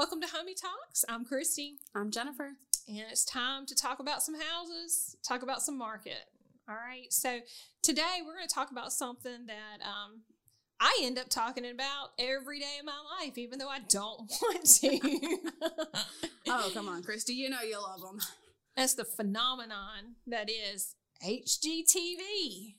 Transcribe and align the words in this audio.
Welcome 0.00 0.22
to 0.22 0.28
Homie 0.28 0.58
Talks. 0.58 1.04
I'm 1.10 1.26
Christy, 1.26 1.74
I'm 1.94 2.10
Jennifer. 2.10 2.52
and 2.88 3.04
it's 3.10 3.22
time 3.22 3.66
to 3.66 3.74
talk 3.74 3.98
about 3.98 4.22
some 4.22 4.34
houses, 4.34 5.14
talk 5.22 5.42
about 5.42 5.60
some 5.60 5.76
market. 5.76 6.24
All 6.66 6.74
right. 6.74 7.12
So 7.12 7.40
today 7.82 8.20
we're 8.24 8.34
going 8.34 8.48
to 8.48 8.54
talk 8.54 8.70
about 8.70 8.94
something 8.94 9.44
that 9.48 9.86
um, 9.86 10.22
I 10.80 11.00
end 11.02 11.18
up 11.18 11.28
talking 11.28 11.66
about 11.66 12.12
every 12.18 12.60
day 12.60 12.78
of 12.80 12.86
my 12.86 12.94
life, 13.20 13.36
even 13.36 13.58
though 13.58 13.68
I 13.68 13.80
don't 13.80 14.20
want 14.42 14.64
to. 14.80 15.38
Oh, 16.48 16.70
come 16.72 16.88
on, 16.88 17.02
Christy. 17.02 17.34
You 17.34 17.50
know 17.50 17.60
you 17.60 17.76
love 17.78 18.00
them. 18.00 18.20
That's 18.78 18.94
the 18.94 19.04
phenomenon 19.04 20.14
that 20.28 20.48
is 20.48 20.94
HGTV 21.22 22.76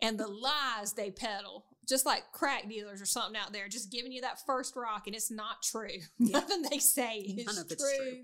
and 0.00 0.20
the 0.20 0.28
lies 0.28 0.92
they 0.92 1.10
peddle. 1.10 1.64
Just 1.88 2.06
like 2.06 2.22
crack 2.32 2.68
dealers 2.68 3.02
or 3.02 3.06
something 3.06 3.36
out 3.40 3.52
there, 3.52 3.68
just 3.68 3.90
giving 3.92 4.10
you 4.12 4.22
that 4.22 4.44
first 4.46 4.74
rock, 4.76 5.06
and 5.06 5.14
it's 5.14 5.30
not 5.30 5.62
true. 5.62 5.88
Yeah. 6.18 6.38
Nothing 6.38 6.62
they 6.70 6.78
say 6.78 7.18
is 7.18 7.46
None 7.46 7.58
of 7.58 7.70
it's 7.70 7.82
true. 7.82 8.10
true. 8.10 8.20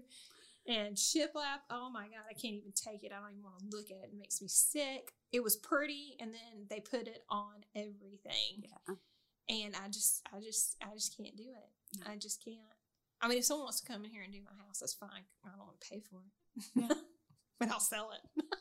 And 0.67 0.95
shiplap, 0.97 1.61
oh 1.71 1.91
my 1.91 2.05
god, 2.05 2.25
I 2.29 2.35
can't 2.35 2.55
even 2.55 2.73
take 2.75 3.03
it. 3.03 3.13
I 3.13 3.21
don't 3.21 3.31
even 3.33 3.43
want 3.43 3.59
to 3.71 3.77
look 3.77 3.87
at 3.91 4.05
it. 4.05 4.11
It 4.13 4.19
makes 4.19 4.41
me 4.41 4.49
sick. 4.49 5.13
It 5.33 5.43
was 5.43 5.57
pretty, 5.57 6.17
and 6.21 6.33
then 6.33 6.67
they 6.69 6.81
put 6.81 7.09
it 7.09 7.25
on 7.29 7.65
everything, 7.75 8.63
Yeah. 8.65 8.95
and 9.49 9.75
I 9.83 9.89
just, 9.89 10.23
I 10.35 10.41
just, 10.41 10.77
I 10.83 10.95
just 10.95 11.17
can't 11.17 11.37
do 11.37 11.45
it. 11.45 11.99
No. 12.07 12.13
I 12.13 12.17
just 12.17 12.45
can't. 12.45 12.59
I 13.21 13.29
mean, 13.29 13.39
if 13.39 13.45
someone 13.45 13.65
wants 13.65 13.81
to 13.81 13.87
come 13.93 14.05
in 14.05 14.11
here 14.11 14.23
and 14.23 14.33
do 14.33 14.39
my 14.45 14.63
house, 14.65 14.79
that's 14.81 14.95
fine. 14.95 15.25
I 15.45 15.49
don't 15.51 15.59
want 15.67 15.81
to 15.81 15.89
pay 15.91 16.01
for 16.01 16.21
it, 16.21 16.65
Yeah. 16.75 16.97
but 17.59 17.71
I'll 17.71 17.81
sell 17.81 18.11
it. 18.13 18.43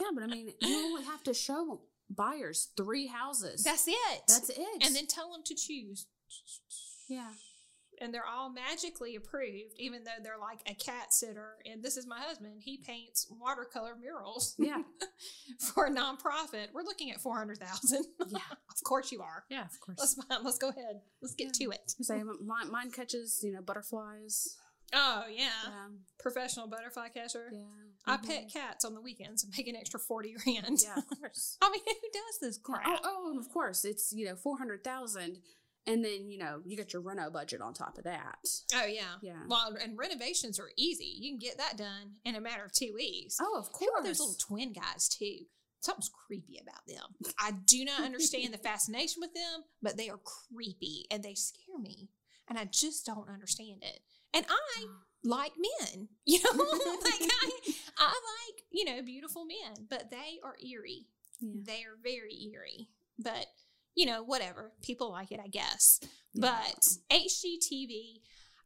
Yeah, 0.00 0.06
but 0.12 0.24
I 0.24 0.26
mean, 0.26 0.52
you 0.60 0.74
only 0.86 1.04
have 1.04 1.22
to 1.22 1.32
show 1.32 1.82
buyers 2.10 2.68
three 2.76 3.06
houses. 3.06 3.62
That's 3.62 3.88
it. 3.88 4.22
That's 4.28 4.50
it. 4.50 4.58
and 4.84 4.94
then 4.94 5.06
tell 5.06 5.30
them 5.32 5.42
to 5.44 5.54
choose. 5.54 6.06
yeah. 7.08 7.30
And 8.00 8.12
they're 8.12 8.26
all 8.26 8.50
magically 8.50 9.14
approved, 9.14 9.74
even 9.78 10.02
though 10.02 10.20
they're 10.22 10.36
like 10.38 10.58
a 10.66 10.74
cat 10.74 11.14
sitter. 11.14 11.54
And 11.64 11.80
this 11.80 11.96
is 11.96 12.08
my 12.08 12.18
husband. 12.18 12.54
He 12.60 12.76
paints 12.78 13.28
watercolor 13.30 13.94
murals 13.94 14.56
Yeah. 14.58 14.82
for 15.72 15.86
a 15.86 15.90
nonprofit. 15.90 16.72
We're 16.74 16.82
looking 16.82 17.12
at 17.12 17.20
four 17.20 17.38
hundred 17.38 17.58
thousand. 17.58 18.04
Yeah. 18.28 18.38
of 18.50 18.82
course 18.84 19.12
you 19.12 19.22
are. 19.22 19.44
Yeah, 19.48 19.62
of 19.66 19.78
course. 19.80 19.98
Let's 20.28 20.44
let's 20.44 20.58
go 20.58 20.70
ahead. 20.70 21.02
Let's 21.22 21.34
get 21.36 21.56
Yeah. 21.60 21.66
to 21.66 21.70
it. 21.72 21.94
Say 22.02 22.22
mine, 22.44 22.70
mine 22.72 22.90
catches, 22.90 23.40
you 23.44 23.52
know, 23.52 23.62
butterflies. 23.62 24.56
Oh 24.92 25.24
yeah, 25.30 25.48
Yeah. 25.64 25.88
professional 26.18 26.66
butterfly 26.68 27.08
catcher. 27.08 27.48
Yeah. 27.52 27.62
I 28.06 28.16
Mhm. 28.18 28.26
pet 28.26 28.50
cats 28.52 28.84
on 28.84 28.94
the 28.94 29.00
weekends 29.00 29.42
and 29.44 29.52
make 29.56 29.66
an 29.66 29.76
extra 29.76 29.98
forty 29.98 30.32
grand. 30.34 30.80
Yeah, 30.82 30.96
of 30.98 31.08
course. 31.18 31.56
I 31.62 31.70
mean, 31.70 31.80
who 31.84 32.08
does 32.12 32.38
this 32.40 32.58
crap? 32.58 32.82
Oh, 32.86 32.98
oh, 33.02 33.38
of 33.38 33.48
course, 33.48 33.84
it's 33.84 34.12
you 34.12 34.26
know 34.26 34.36
four 34.36 34.58
hundred 34.58 34.84
thousand, 34.84 35.38
and 35.86 36.04
then 36.04 36.28
you 36.28 36.38
know 36.38 36.60
you 36.64 36.76
got 36.76 36.92
your 36.92 37.02
reno 37.02 37.30
budget 37.30 37.60
on 37.60 37.72
top 37.74 37.98
of 37.98 38.04
that. 38.04 38.44
Oh 38.74 38.84
yeah. 38.84 39.16
Yeah. 39.22 39.42
Well, 39.48 39.74
and 39.80 39.96
renovations 39.98 40.60
are 40.60 40.70
easy. 40.76 41.16
You 41.18 41.32
can 41.32 41.38
get 41.38 41.58
that 41.58 41.76
done 41.78 42.16
in 42.24 42.34
a 42.36 42.40
matter 42.40 42.64
of 42.64 42.72
two 42.72 42.92
weeks. 42.94 43.38
Oh, 43.40 43.56
of 43.58 43.72
course. 43.72 43.88
Who 43.90 43.98
are 43.98 44.02
those 44.04 44.20
little 44.20 44.36
twin 44.38 44.72
guys 44.72 45.08
too? 45.08 45.46
Something's 45.80 46.10
creepy 46.26 46.58
about 46.62 46.86
them. 46.86 47.14
I 47.38 47.50
do 47.52 47.84
not 47.84 48.02
understand 48.02 48.54
the 48.54 48.58
fascination 48.70 49.20
with 49.20 49.34
them, 49.34 49.64
but 49.82 49.96
they 49.98 50.08
are 50.08 50.18
creepy 50.18 51.06
and 51.10 51.22
they 51.22 51.34
scare 51.34 51.78
me. 51.78 52.08
And 52.48 52.58
I 52.58 52.64
just 52.66 53.04
don't 53.06 53.28
understand 53.28 53.82
it. 53.82 54.00
And 54.34 54.44
I 54.48 54.86
like 55.24 55.52
men, 55.56 56.08
you 56.26 56.40
know, 56.42 56.50
like 57.04 57.22
I, 57.22 57.50
I 57.98 58.06
like, 58.06 58.64
you 58.70 58.84
know, 58.84 59.02
beautiful 59.02 59.44
men, 59.44 59.86
but 59.88 60.10
they 60.10 60.38
are 60.44 60.56
eerie. 60.62 61.06
Yeah. 61.40 61.60
They 61.64 61.82
are 61.84 61.96
very 62.02 62.34
eerie. 62.50 62.88
But, 63.18 63.46
you 63.94 64.06
know, 64.06 64.22
whatever. 64.22 64.72
People 64.82 65.10
like 65.10 65.32
it, 65.32 65.40
I 65.42 65.48
guess. 65.48 66.00
Yeah. 66.32 66.40
But 66.40 66.86
HGTV, 67.10 68.20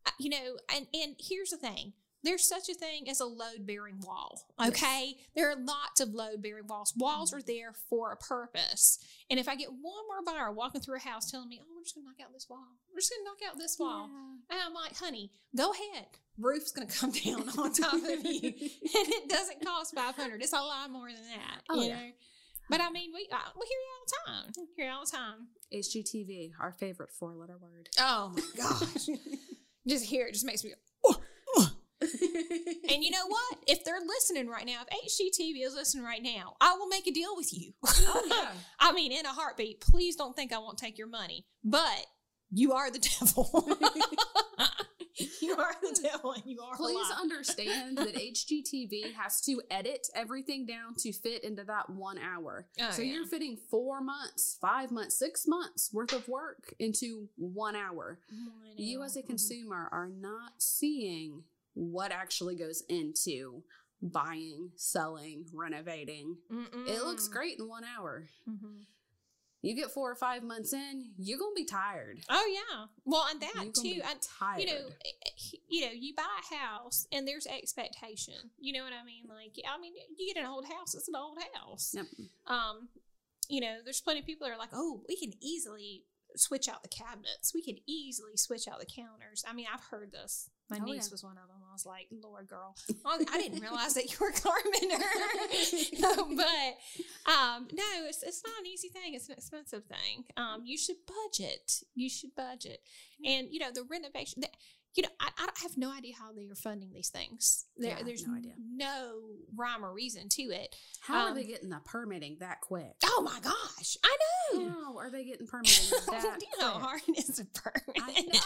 uh, 0.06 0.10
you 0.18 0.30
know, 0.30 0.58
and, 0.74 0.86
and 0.94 1.16
here's 1.18 1.50
the 1.50 1.56
thing 1.58 1.92
there's 2.24 2.46
such 2.46 2.68
a 2.68 2.74
thing 2.74 3.08
as 3.08 3.20
a 3.20 3.24
load 3.24 3.66
bearing 3.66 4.00
wall. 4.00 4.42
Okay. 4.64 5.16
There 5.36 5.50
are 5.50 5.56
lots 5.56 6.00
of 6.00 6.10
load 6.10 6.42
bearing 6.42 6.66
walls. 6.66 6.92
Walls 6.96 7.32
are 7.32 7.42
there 7.42 7.72
for 7.88 8.12
a 8.12 8.16
purpose. 8.16 8.98
And 9.30 9.38
if 9.38 9.48
I 9.48 9.54
get 9.54 9.68
one 9.68 9.80
more 9.82 10.22
buyer 10.26 10.52
walking 10.52 10.80
through 10.80 10.96
a 10.96 11.00
house 11.00 11.30
telling 11.30 11.48
me, 11.48 11.60
oh, 11.62 11.66
we're 11.76 11.82
just 11.82 11.94
going 11.94 12.06
to 12.06 12.10
knock 12.10 12.26
out 12.26 12.32
this 12.32 12.48
wall, 12.48 12.66
we're 12.92 13.00
just 13.00 13.10
going 13.10 13.24
to 13.24 13.30
knock 13.30 13.52
out 13.52 13.58
this 13.58 13.78
wall. 13.78 14.10
Yeah. 14.10 14.56
And 14.56 14.66
I'm 14.66 14.74
like, 14.74 14.96
honey, 14.96 15.30
go 15.56 15.72
ahead. 15.72 16.06
Roof's 16.38 16.72
going 16.72 16.88
to 16.88 16.98
come 16.98 17.12
down 17.12 17.48
on 17.58 17.72
top 17.72 17.94
of 17.94 18.24
you. 18.24 18.42
and 18.52 19.08
it 19.08 19.28
doesn't 19.28 19.64
cost 19.64 19.94
500 19.94 20.42
It's 20.42 20.52
a 20.52 20.56
lot 20.56 20.90
more 20.90 21.08
than 21.08 21.22
that. 21.22 21.62
Oh, 21.70 21.80
you 21.80 21.88
yeah. 21.88 21.94
know? 21.94 22.10
But 22.70 22.80
I 22.82 22.90
mean, 22.90 23.12
we, 23.14 23.26
uh, 23.32 23.38
we 23.58 23.66
hear 23.66 23.78
it 23.78 23.88
all 23.94 24.04
the 24.04 24.12
time. 24.26 24.52
We 24.58 24.66
hear 24.76 24.90
it 24.90 24.92
all 24.92 25.04
the 25.04 25.10
time. 25.10 25.48
HGTV, 25.72 26.52
our 26.60 26.72
favorite 26.72 27.10
four-letter 27.10 27.56
word. 27.58 27.88
Oh 27.98 28.32
my 28.34 28.42
gosh. 28.56 29.06
just 29.88 30.04
hear 30.04 30.26
it 30.26 30.32
just 30.32 30.44
makes 30.44 30.64
me 30.64 30.70
go. 30.70 30.76
And 32.90 33.04
you 33.04 33.10
know 33.10 33.26
what? 33.28 33.58
If 33.66 33.84
they're 33.84 34.00
listening 34.06 34.48
right 34.48 34.66
now, 34.66 34.82
if 34.90 35.10
HGTV 35.12 35.66
is 35.66 35.74
listening 35.74 36.04
right 36.04 36.22
now, 36.22 36.56
I 36.60 36.74
will 36.78 36.88
make 36.88 37.06
a 37.06 37.12
deal 37.12 37.36
with 37.36 37.52
you. 37.52 37.72
oh 37.84 38.24
yeah. 38.30 38.50
I 38.80 38.92
mean, 38.92 39.12
in 39.12 39.26
a 39.26 39.30
heartbeat. 39.32 39.80
Please 39.80 40.16
don't 40.16 40.34
think 40.34 40.52
I 40.52 40.58
won't 40.58 40.78
take 40.78 40.98
your 40.98 41.08
money, 41.08 41.46
but 41.64 42.06
you 42.50 42.72
are 42.72 42.90
the 42.90 42.98
devil. 43.20 43.68
you 45.40 45.56
are 45.56 45.74
the 45.82 46.00
devil, 46.02 46.32
and 46.32 46.42
you 46.46 46.60
are. 46.62 46.76
Please 46.76 46.96
alive. 46.96 47.20
understand 47.20 47.98
that 47.98 48.14
HGTV 48.14 49.14
has 49.14 49.40
to 49.42 49.60
edit 49.70 50.06
everything 50.14 50.64
down 50.64 50.94
to 50.98 51.12
fit 51.12 51.44
into 51.44 51.64
that 51.64 51.90
one 51.90 52.18
hour. 52.18 52.66
Oh, 52.80 52.90
so 52.90 53.02
yeah. 53.02 53.14
you're 53.14 53.26
fitting 53.26 53.58
four 53.70 54.00
months, 54.00 54.56
five 54.60 54.90
months, 54.90 55.18
six 55.18 55.46
months 55.46 55.90
worth 55.92 56.12
of 56.12 56.28
work 56.28 56.74
into 56.78 57.28
one 57.36 57.76
hour. 57.76 58.20
You, 58.76 59.02
as 59.02 59.16
a 59.16 59.22
consumer, 59.22 59.88
are 59.90 60.08
not 60.08 60.52
seeing 60.58 61.42
what 61.78 62.10
actually 62.10 62.56
goes 62.56 62.82
into 62.88 63.62
buying, 64.02 64.70
selling, 64.76 65.46
renovating. 65.54 66.36
It 66.86 67.02
looks 67.04 67.28
great 67.28 67.58
in 67.58 67.68
one 67.68 67.84
hour. 67.84 68.28
Mhm. 68.48 68.86
You 69.60 69.74
get 69.74 69.90
four 69.90 70.08
or 70.10 70.14
five 70.14 70.42
months 70.44 70.72
in, 70.72 71.14
you're 71.18 71.38
gonna 71.38 71.54
be 71.54 71.64
tired. 71.64 72.20
Oh 72.28 72.46
yeah. 72.46 72.86
Well, 73.04 73.26
and 73.30 73.40
that 73.42 73.74
too. 73.74 74.00
And 74.04 74.20
tired. 74.22 74.60
you 74.60 74.66
know, 74.66 74.86
eh, 75.04 75.10
eh, 75.26 75.58
you 75.68 75.84
know, 75.86 75.90
you 75.92 76.14
buy 76.14 76.22
a 76.52 76.54
house 76.54 77.06
and 77.10 77.26
there's 77.26 77.46
expectation. 77.46 78.34
You 78.58 78.72
know 78.74 78.84
what 78.84 78.92
I 78.92 79.04
mean? 79.04 79.24
Like, 79.28 79.56
I 79.68 79.78
mean, 79.80 79.94
you 80.16 80.32
get 80.32 80.40
an 80.42 80.48
old 80.48 80.64
house; 80.66 80.94
it's 80.94 81.08
an 81.08 81.16
old 81.16 81.38
house. 81.54 81.92
Yep. 81.94 82.06
Um, 82.46 82.88
you 83.48 83.60
know, 83.60 83.78
there's 83.84 84.00
plenty 84.00 84.20
of 84.20 84.26
people 84.26 84.46
that 84.46 84.54
are 84.54 84.58
like, 84.58 84.70
oh, 84.72 85.02
we 85.08 85.16
can 85.16 85.32
easily 85.40 86.04
switch 86.36 86.68
out 86.68 86.82
the 86.84 86.88
cabinets. 86.88 87.52
We 87.52 87.62
could 87.62 87.80
easily 87.86 88.36
switch 88.36 88.68
out 88.68 88.78
the 88.78 88.86
counters. 88.86 89.42
I 89.48 89.54
mean, 89.54 89.66
I've 89.72 89.80
heard 89.90 90.12
this. 90.12 90.50
My 90.70 90.78
Oh, 90.80 90.84
niece 90.84 91.06
yeah. 91.08 91.12
was 91.12 91.24
one 91.24 91.36
of 91.38 91.48
them. 91.48 91.56
Was 91.78 91.86
like, 91.86 92.08
Lord, 92.10 92.48
girl, 92.48 92.74
I 93.06 93.38
didn't 93.38 93.60
realize 93.60 93.94
that 93.94 94.10
you 94.10 94.16
were 94.20 94.28
a 94.30 94.32
carpenter. 94.32 95.04
but 96.36 97.32
um, 97.32 97.68
no, 97.72 97.84
it's, 98.08 98.24
it's 98.24 98.42
not 98.44 98.58
an 98.58 98.66
easy 98.66 98.88
thing. 98.88 99.14
It's 99.14 99.28
an 99.28 99.36
expensive 99.36 99.84
thing. 99.84 100.24
Um, 100.36 100.62
you 100.64 100.76
should 100.76 100.96
budget. 101.06 101.84
You 101.94 102.10
should 102.10 102.34
budget. 102.34 102.80
And, 103.24 103.46
you 103.52 103.60
know, 103.60 103.70
the 103.72 103.84
renovation, 103.88 104.40
the, 104.40 104.48
you 104.96 105.04
know, 105.04 105.08
I, 105.20 105.28
I 105.38 105.48
have 105.62 105.76
no 105.76 105.92
idea 105.92 106.14
how 106.18 106.32
they 106.32 106.46
are 106.50 106.56
funding 106.56 106.92
these 106.92 107.10
things. 107.10 107.66
There, 107.76 107.96
Yeah, 107.96 108.02
there's 108.04 108.26
no 108.26 108.34
idea. 108.34 108.54
no 108.58 109.20
rhyme 109.56 109.84
or 109.84 109.92
reason 109.92 110.28
to 110.30 110.42
it. 110.42 110.74
How 111.00 111.26
are 111.26 111.28
um, 111.28 111.36
they 111.36 111.44
getting 111.44 111.68
the 111.68 111.78
permitting 111.84 112.38
that 112.40 112.60
quick? 112.60 112.96
Oh 113.04 113.22
my 113.24 113.38
gosh, 113.40 113.96
I 114.02 114.16
know. 114.54 114.68
How 114.70 114.98
are 114.98 115.10
they 115.12 115.22
getting 115.24 115.46
permitting 115.46 115.96
that 116.10 116.38
you 116.40 116.60
know 116.60 116.72
how 116.72 116.78
hard 116.80 117.02
is 117.16 117.26
to 117.36 117.44
permit? 117.54 118.02
I 118.02 118.22
know. 118.22 118.40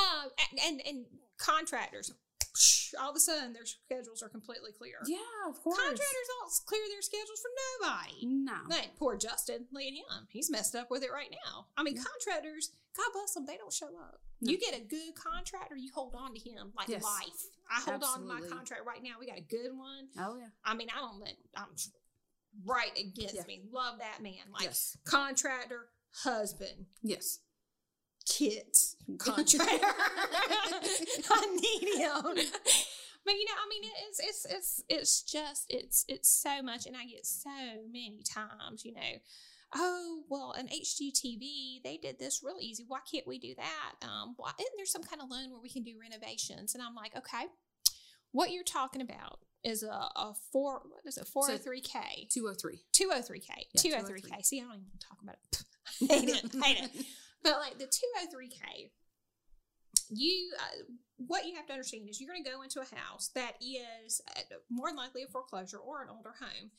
um, 0.00 0.30
and, 0.52 0.60
and 0.66 0.80
and 0.86 1.04
contractors, 1.38 2.12
all 3.00 3.10
of 3.10 3.16
a 3.16 3.20
sudden 3.20 3.52
their 3.52 3.66
schedules 3.66 4.22
are 4.22 4.28
completely 4.28 4.70
clear. 4.72 4.96
Yeah, 5.06 5.18
of 5.48 5.60
course. 5.62 5.76
Contractors 5.76 6.28
don't 6.40 6.52
clear 6.66 6.82
their 6.90 7.02
schedules 7.02 7.40
for 7.42 7.50
nobody. 7.86 8.26
No. 8.26 8.56
Like 8.68 8.96
poor 8.98 9.16
Justin, 9.16 9.66
look 9.72 9.82
at 9.82 9.92
him. 9.92 10.26
He's 10.30 10.50
messed 10.50 10.74
up 10.74 10.90
with 10.90 11.02
it 11.02 11.12
right 11.12 11.30
now. 11.46 11.66
I 11.76 11.82
mean, 11.82 11.96
Yeah. 11.96 12.02
contractors, 12.04 12.72
God 12.96 13.12
bless 13.12 13.34
them, 13.34 13.44
they 13.46 13.56
don't 13.56 13.72
show 13.72 13.88
up. 13.98 14.20
No. 14.40 14.50
You 14.50 14.58
get 14.58 14.74
a 14.76 14.80
good 14.80 15.14
contractor, 15.14 15.76
you 15.76 15.90
hold 15.94 16.14
on 16.14 16.34
to 16.34 16.40
him 16.40 16.72
like 16.76 16.88
Yes. 16.88 17.02
life. 17.02 17.46
I 17.70 17.80
hold 17.80 18.02
on 18.04 18.20
to 18.20 18.26
my 18.26 18.40
contract 18.48 18.82
right 18.86 19.02
now. 19.02 19.18
We 19.18 19.26
got 19.26 19.38
a 19.38 19.42
good 19.42 19.76
one. 19.76 20.08
Oh 20.18 20.36
yeah. 20.36 20.48
I 20.64 20.74
mean, 20.74 20.88
I 20.94 21.00
don't 21.00 21.18
let, 21.20 21.34
I'm 21.56 21.68
right 22.64 22.96
against 22.98 23.34
Yeah. 23.34 23.42
me. 23.46 23.62
Love 23.70 23.98
that 23.98 24.22
man. 24.22 24.50
Like 24.52 24.64
yes. 24.64 24.96
contractor, 25.04 25.88
husband, 26.22 26.86
Yes. 27.02 27.40
Kids, 28.26 28.96
contractor. 29.18 29.86
I 31.30 31.46
need 31.54 31.98
him. 31.98 32.46
But 33.24 33.34
you 33.34 33.44
know, 33.44 33.58
I 33.58 33.68
mean, 33.68 33.90
it's 34.08 34.20
it's 34.20 34.46
it's 34.48 34.82
it's 34.88 35.22
just 35.22 35.66
it's 35.68 36.04
it's 36.08 36.28
so 36.28 36.62
much, 36.62 36.86
and 36.86 36.96
I 36.96 37.04
get 37.06 37.26
so 37.26 37.50
many 37.90 38.22
times, 38.28 38.84
you 38.84 38.94
know. 38.94 39.00
Oh 39.74 40.22
well, 40.28 40.54
an 40.56 40.68
HGTV 40.68 41.82
they 41.82 41.98
did 42.00 42.18
this 42.18 42.40
real 42.44 42.58
easy. 42.60 42.84
Why 42.86 43.00
can't 43.10 43.26
we 43.26 43.38
do 43.38 43.54
that? 43.56 44.06
Um, 44.06 44.34
why 44.36 44.52
isn't 44.60 44.76
there 44.76 44.86
some 44.86 45.02
kind 45.02 45.20
of 45.20 45.28
loan 45.28 45.50
where 45.50 45.60
we 45.60 45.70
can 45.70 45.82
do 45.82 45.94
renovations? 46.00 46.74
And 46.74 46.82
I'm 46.82 46.94
like, 46.94 47.16
okay, 47.16 47.46
what 48.30 48.52
you're 48.52 48.62
talking 48.62 49.02
about 49.02 49.40
is 49.64 49.82
a, 49.82 49.88
a 49.88 50.34
four 50.52 50.82
what 50.88 51.00
is 51.06 51.18
it 51.18 51.26
four 51.26 51.46
hundred 51.46 51.64
three 51.64 51.80
k 51.80 52.28
203. 52.30 52.80
203k 52.94 53.40
203k 53.76 54.44
see 54.44 54.60
i 54.60 54.64
don't 54.64 54.74
even 54.74 54.86
talk 55.00 55.18
about 55.22 55.36
it 55.50 55.62
hate 56.08 56.28
it 56.28 56.62
hate 56.62 56.84
it 56.84 57.06
but 57.46 57.60
like 57.60 57.78
the 57.78 57.86
203k 57.86 58.90
you 60.10 60.52
uh, 60.58 60.82
what 61.16 61.46
you 61.46 61.54
have 61.54 61.66
to 61.66 61.72
understand 61.72 62.08
is 62.08 62.20
you're 62.20 62.30
going 62.30 62.42
to 62.42 62.50
go 62.50 62.62
into 62.62 62.80
a 62.80 62.96
house 62.96 63.30
that 63.34 63.52
is 63.60 64.20
uh, 64.36 64.56
more 64.68 64.88
than 64.88 64.96
likely 64.96 65.22
a 65.22 65.26
foreclosure 65.26 65.78
or 65.78 66.02
an 66.02 66.08
older 66.10 66.34
home 66.38 66.70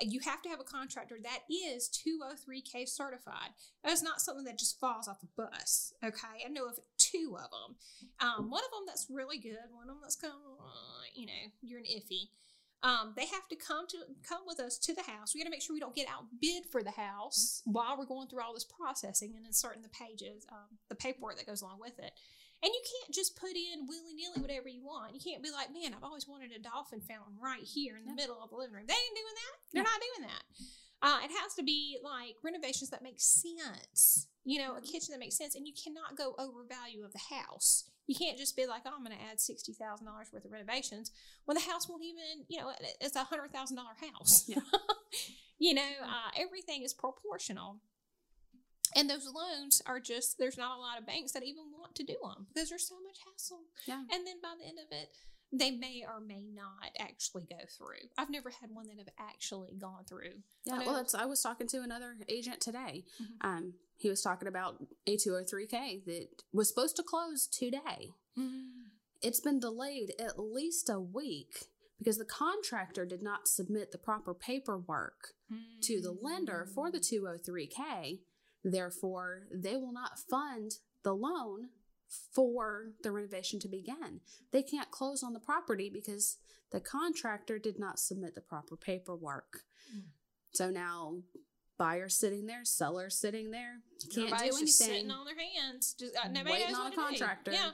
you 0.00 0.20
have 0.20 0.42
to 0.42 0.48
have 0.48 0.60
a 0.60 0.64
contractor 0.64 1.16
that 1.22 1.40
is 1.50 1.88
203k 1.88 2.88
certified. 2.88 3.50
That's 3.82 4.02
not 4.02 4.20
something 4.20 4.44
that 4.44 4.58
just 4.58 4.78
falls 4.78 5.08
off 5.08 5.20
the 5.20 5.28
bus. 5.36 5.94
Okay, 6.04 6.44
I 6.44 6.50
know 6.50 6.66
of 6.66 6.78
two 6.98 7.36
of 7.36 7.50
them. 7.50 7.76
Um, 8.20 8.50
one 8.50 8.62
of 8.62 8.70
them 8.70 8.84
that's 8.86 9.06
really 9.10 9.38
good. 9.38 9.56
One 9.72 9.84
of 9.84 9.94
them 9.94 9.98
that's 10.02 10.16
kind 10.16 10.34
of, 10.34 10.60
uh, 10.60 11.04
you 11.14 11.26
know, 11.26 11.32
you're 11.62 11.78
an 11.78 11.86
iffy. 11.86 12.28
Um, 12.82 13.14
they 13.16 13.26
have 13.26 13.48
to 13.48 13.56
come 13.56 13.86
to 13.88 13.98
come 14.26 14.42
with 14.46 14.60
us 14.60 14.78
to 14.78 14.94
the 14.94 15.02
house. 15.02 15.34
We 15.34 15.40
got 15.40 15.46
to 15.46 15.50
make 15.50 15.62
sure 15.62 15.74
we 15.74 15.80
don't 15.80 15.94
get 15.94 16.08
outbid 16.08 16.66
for 16.70 16.82
the 16.82 16.92
house 16.92 17.62
while 17.64 17.96
we're 17.98 18.06
going 18.06 18.28
through 18.28 18.42
all 18.42 18.54
this 18.54 18.64
processing 18.64 19.34
and 19.36 19.46
inserting 19.46 19.82
the 19.82 19.88
pages, 19.88 20.46
um, 20.52 20.78
the 20.88 20.94
paperwork 20.94 21.36
that 21.38 21.46
goes 21.46 21.62
along 21.62 21.80
with 21.80 21.98
it. 21.98 22.12
And 22.62 22.72
you 22.72 22.80
can't 22.80 23.14
just 23.14 23.36
put 23.36 23.52
in 23.52 23.86
willy 23.86 24.14
nilly 24.14 24.40
whatever 24.40 24.68
you 24.68 24.84
want. 24.84 25.14
You 25.14 25.20
can't 25.20 25.42
be 25.42 25.50
like, 25.50 25.72
man, 25.72 25.92
I've 25.94 26.04
always 26.04 26.28
wanted 26.28 26.52
a 26.52 26.58
dolphin 26.58 27.00
fountain 27.00 27.36
right 27.40 27.62
here 27.62 27.96
in 27.96 28.04
the 28.06 28.14
middle 28.14 28.40
of 28.42 28.50
the 28.50 28.56
living 28.56 28.74
room. 28.74 28.86
They 28.88 28.94
ain't 28.94 29.16
doing 29.16 29.36
that. 29.36 29.54
They're 29.72 29.82
not 29.82 30.00
doing 30.00 30.28
that. 30.28 30.42
Uh, 31.02 31.18
it 31.22 31.30
has 31.30 31.54
to 31.54 31.62
be 31.62 31.98
like 32.02 32.36
renovations 32.42 32.90
that 32.90 33.02
make 33.02 33.20
sense. 33.20 34.28
You 34.44 34.60
know, 34.60 34.76
a 34.76 34.80
kitchen 34.80 35.08
that 35.10 35.18
makes 35.18 35.36
sense, 35.36 35.54
and 35.54 35.66
you 35.66 35.72
cannot 35.72 36.16
go 36.16 36.34
over 36.38 36.64
value 36.68 37.04
of 37.04 37.12
the 37.12 37.34
house. 37.34 37.90
You 38.06 38.14
can't 38.14 38.38
just 38.38 38.56
be 38.56 38.66
like, 38.66 38.82
oh, 38.86 38.92
I'm 38.96 39.04
going 39.04 39.16
to 39.16 39.24
add 39.30 39.40
sixty 39.40 39.72
thousand 39.72 40.06
dollars 40.06 40.28
worth 40.32 40.44
of 40.44 40.52
renovations 40.52 41.10
when 41.44 41.56
the 41.56 41.68
house 41.68 41.88
won't 41.88 42.04
even, 42.04 42.46
you 42.48 42.60
know, 42.60 42.72
it's 43.00 43.16
a 43.16 43.24
hundred 43.24 43.52
thousand 43.52 43.76
dollar 43.76 43.96
house. 44.12 44.44
Yeah. 44.46 44.60
you 45.58 45.74
know, 45.74 45.90
uh, 46.02 46.30
everything 46.38 46.82
is 46.82 46.94
proportional. 46.94 47.80
And 48.94 49.10
those 49.10 49.28
loans 49.28 49.82
are 49.84 50.00
just, 50.00 50.38
there's 50.38 50.56
not 50.56 50.78
a 50.78 50.80
lot 50.80 50.98
of 50.98 51.06
banks 51.06 51.32
that 51.32 51.42
even 51.42 51.64
want 51.76 51.94
to 51.96 52.04
do 52.04 52.16
them 52.22 52.46
because 52.54 52.70
there's 52.70 52.88
so 52.88 52.94
much 53.04 53.18
hassle. 53.26 53.60
Yeah. 53.86 54.00
And 54.10 54.26
then 54.26 54.40
by 54.40 54.54
the 54.58 54.64
end 54.64 54.78
of 54.78 54.86
it, 54.90 55.08
they 55.52 55.70
may 55.70 56.04
or 56.06 56.20
may 56.20 56.42
not 56.54 56.90
actually 56.98 57.44
go 57.48 57.58
through. 57.76 58.08
I've 58.18 58.30
never 58.30 58.50
had 58.50 58.70
one 58.70 58.86
that 58.88 58.98
have 58.98 59.08
actually 59.18 59.74
gone 59.78 60.04
through. 60.08 60.42
Yeah, 60.64 60.80
well, 60.80 60.94
that's, 60.94 61.14
I 61.14 61.24
was 61.24 61.40
talking 61.40 61.68
to 61.68 61.82
another 61.82 62.16
agent 62.28 62.60
today. 62.60 63.04
Mm-hmm. 63.22 63.48
Um, 63.48 63.72
he 63.96 64.10
was 64.10 64.22
talking 64.22 64.48
about 64.48 64.84
a 65.06 65.16
203K 65.16 66.04
that 66.04 66.28
was 66.52 66.68
supposed 66.68 66.96
to 66.96 67.02
close 67.02 67.46
today. 67.46 68.10
Mm-hmm. 68.38 68.88
It's 69.22 69.40
been 69.40 69.60
delayed 69.60 70.12
at 70.18 70.38
least 70.38 70.90
a 70.90 71.00
week 71.00 71.66
because 71.98 72.18
the 72.18 72.24
contractor 72.24 73.06
did 73.06 73.22
not 73.22 73.48
submit 73.48 73.92
the 73.92 73.98
proper 73.98 74.34
paperwork 74.34 75.28
mm-hmm. 75.52 75.80
to 75.82 76.00
the 76.00 76.16
lender 76.20 76.68
for 76.74 76.90
the 76.90 76.98
203K. 76.98 78.20
Therefore, 78.62 79.46
they 79.52 79.76
will 79.76 79.92
not 79.92 80.18
fund 80.18 80.72
the 81.02 81.14
loan 81.14 81.68
for 82.32 82.92
the 83.02 83.10
renovation 83.10 83.60
to 83.60 83.68
begin. 83.68 84.20
They 84.52 84.62
can't 84.62 84.90
close 84.90 85.22
on 85.22 85.32
the 85.32 85.40
property 85.40 85.90
because 85.92 86.38
the 86.72 86.80
contractor 86.80 87.58
did 87.58 87.78
not 87.78 87.98
submit 87.98 88.34
the 88.34 88.40
proper 88.40 88.76
paperwork. 88.76 89.60
Mm. 89.94 90.02
So 90.52 90.70
now 90.70 91.18
buyer 91.78 92.08
sitting 92.08 92.46
there, 92.46 92.64
seller 92.64 93.10
sitting 93.10 93.50
there, 93.50 93.80
can't 94.14 94.30
Nobody's 94.30 94.50
do 94.50 94.56
anything. 94.56 94.66
Just 94.66 94.78
sitting 94.78 95.10
on 95.10 95.26
their 95.26 95.34
hands, 95.38 95.94
just 95.98 96.16
uh, 96.16 96.28
nobody 96.28 96.52
waiting 96.52 96.74
on 96.74 96.92
a 96.92 96.94
contractor. 96.94 97.52
Yeah. 97.52 97.70